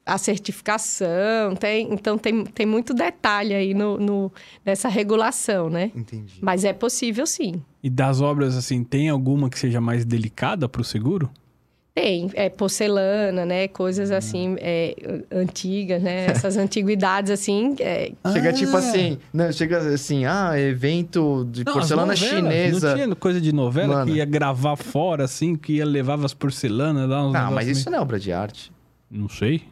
[0.08, 4.32] A certificação, tem, então tem, tem muito detalhe aí no, no,
[4.66, 5.92] nessa regulação, né?
[5.96, 6.36] Entendi.
[6.42, 7.62] Mas é possível sim.
[7.84, 11.30] E das obras, assim, tem alguma que seja mais delicada pro seguro?
[11.94, 13.68] Tem, é porcelana, né?
[13.68, 14.16] Coisas Hum.
[14.16, 14.96] assim, é,
[15.32, 16.28] antigas, né?
[16.28, 18.54] Essas antiguidades, assim, é, Chega Ah.
[18.54, 22.88] tipo assim, não, chega assim, ah, evento de Não, porcelana as novelas, chinesa.
[22.90, 24.12] Não tinha coisa de novela Mano.
[24.12, 27.18] que ia gravar fora, assim, que ia levar as porcelanas lá.
[27.18, 28.72] Ah, mas negócios isso não é obra de arte.
[29.10, 29.64] meio- Não sei.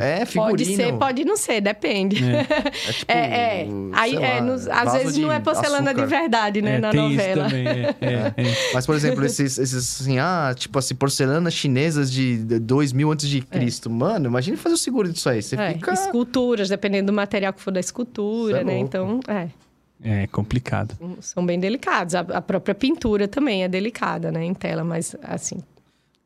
[0.00, 0.50] É figurino.
[0.50, 2.16] pode ser, pode não ser, depende.
[2.26, 3.68] É tipo, É, é.
[3.92, 6.06] Aí, sei é, lá, nos- às vezes não de é porcelana de açúcar.
[6.20, 6.76] verdade, né?
[6.76, 7.46] é, na tem novela.
[7.46, 7.66] isso também.
[7.68, 8.72] É, é, é.
[8.74, 13.40] Mas, por exemplo, esses, esses assim, ah, tipo assim, porcelanas chinesas de 2000 antes de
[13.40, 13.88] Cristo.
[13.88, 15.40] Mano, imagina fazer o seguro disso aí.
[15.42, 15.92] Você É, fica...
[15.92, 18.72] Esculturas, dependendo do material que for da escultura, é né?
[18.74, 18.86] louco.
[18.88, 19.48] Então, é,
[20.02, 20.96] É complicado.
[21.20, 22.14] são bem delicados.
[22.16, 24.44] A, a própria pintura também é delicada, né?
[24.44, 25.58] Em tela, mas assim,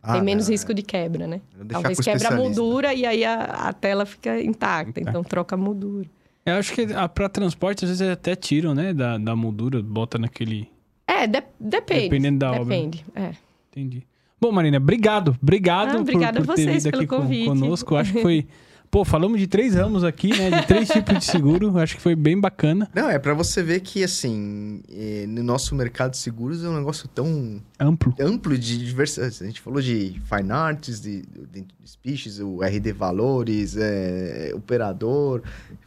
[0.03, 1.40] Ah, tem menos não, risco de quebra, né?
[1.68, 4.90] Talvez quebra a moldura e aí a, a tela fica intacta.
[5.01, 5.11] Intacta.
[5.11, 6.09] Então, troca a moldura.
[6.46, 8.94] Eu acho que a, pra transporte, às vezes até tiram, né?
[8.94, 10.68] Da, da moldura, bota naquele.
[11.07, 12.03] É, de- depende.
[12.03, 12.64] Dependendo da obra.
[12.64, 13.32] Depende, é.
[13.70, 14.07] Entendi.
[14.40, 15.36] Bom, Marina, obrigado.
[15.42, 17.46] Obrigado Ah, por, obrigada por a ter vocês vindo aqui pelo convite.
[17.46, 17.94] conosco.
[17.96, 18.46] Acho que foi.
[18.91, 20.51] Pô, falamos de três ramos aqui, né?
[20.61, 21.78] De três tipos de seguro.
[21.78, 22.91] Acho que foi bem bacana.
[22.93, 26.76] Não, é pra você ver que, assim, eh, no nosso mercado de seguros é um
[26.76, 28.12] negócio tão Amplo.
[28.18, 29.41] amplo de diversas.
[29.41, 35.43] A gente falou de fine arts, de, de species, o RD Valores, é, operador.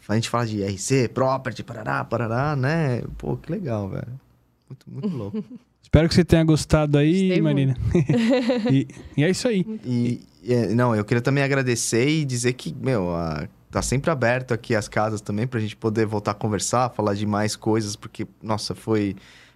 [0.08, 3.02] A gente fala de RC, property, parará, parará, né?
[3.18, 4.20] Pô, que legal, velho.
[4.70, 5.44] Muito, muito louco.
[5.84, 7.76] Espero que você tenha gostado aí, Marina.
[8.72, 8.88] e,
[9.18, 9.66] e é isso aí.
[9.86, 10.22] E, e,
[10.76, 14.88] não, eu queria também agradecer e dizer que, meu, a, tá sempre aberto aqui as
[14.88, 19.16] casas também pra gente poder voltar a conversar, falar de mais coisas, porque, nossa, foi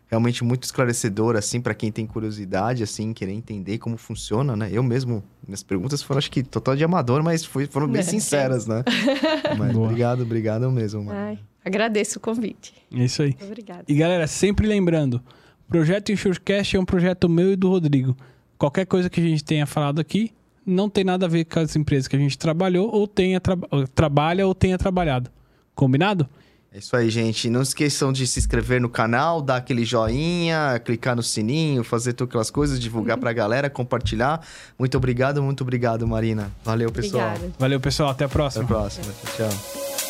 [0.09, 4.69] realmente muito esclarecedor, assim, para quem tem curiosidade, assim, querer entender como funciona, né?
[4.71, 8.03] Eu mesmo, minhas perguntas foram, acho que, total de amador, mas foi, foram bem É,
[8.03, 8.83] sinceras, né?
[9.57, 9.87] Mas Boa.
[9.87, 11.19] obrigado, obrigado mesmo, mano.
[11.19, 12.73] Ai, agradeço o convite.
[12.93, 13.35] É isso aí.
[13.41, 13.83] Obrigada.
[13.87, 18.15] E galera, sempre lembrando, o projeto Insurecast é um projeto meu e do Rodrigo.
[18.57, 20.31] Qualquer coisa que a gente tenha falado aqui
[20.67, 23.55] não tem nada a ver com as empresas que a gente trabalhou ou tenha tra
[23.95, 25.31] trabalha ou tenha trabalhado.
[25.73, 26.27] Combinado?
[26.71, 27.49] É isso aí, gente.
[27.49, 32.29] Não esqueçam de se inscrever no canal, dar aquele joinha, clicar no sininho, fazer todas
[32.29, 34.45] aquelas coisas, divulgar pra galera, compartilhar.
[34.77, 36.51] Muito obrigado, muito obrigado, Marina.
[36.63, 37.29] Valeu, pessoal.
[37.29, 37.53] Obrigada.
[37.57, 38.09] Valeu, pessoal.
[38.09, 38.63] Até a Até próxima.
[38.65, 39.05] a próxima.
[39.37, 40.06] Tchau, tchau.